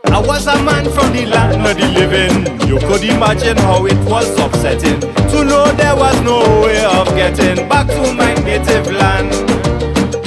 I 0.07 0.21
was 0.21 0.47
a 0.47 0.63
man 0.63 0.85
from 0.93 1.13
the 1.13 1.27
land 1.27 1.67
of 1.67 1.77
the 1.77 1.89
living. 1.89 2.69
You 2.69 2.79
could 2.79 3.05
imagine 3.05 3.57
how 3.59 3.85
it 3.85 3.99
was 4.09 4.29
upsetting 4.39 5.01
to 5.01 5.45
know 5.45 5.71
there 5.73 5.97
was 5.97 6.19
no 6.23 6.41
way 6.63 6.83
of 6.85 7.07
getting 7.09 7.69
back 7.69 7.87
to 7.89 8.15
my 8.15 8.33
native 8.35 8.91
land. 8.93 9.66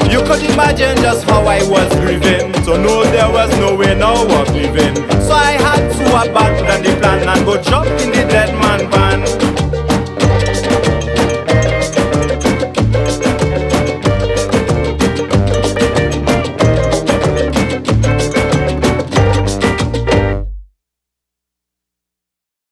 You 0.10 0.22
could 0.24 0.42
imagine 0.42 0.98
just 0.98 1.24
how 1.30 1.44
I 1.46 1.62
was 1.70 1.90
grieving. 2.00 2.52
To 2.66 2.78
know 2.78 3.04
there 3.04 3.30
was 3.32 3.50
no 3.60 3.76
way 3.76 3.94
now 3.96 4.24
of 4.42 4.50
living. 4.56 4.96
So 5.22 5.34
I 5.34 5.54
had 5.54 5.86
to 5.98 6.32
abandon 6.32 6.82
the 6.84 7.00
plan 7.00 7.30
and 7.30 7.46
go 7.46 7.62
jump 7.62 7.88
in 8.02 8.10
the 8.10 8.26
dead 8.28 8.54
man 8.56 8.90
van. 8.90 9.49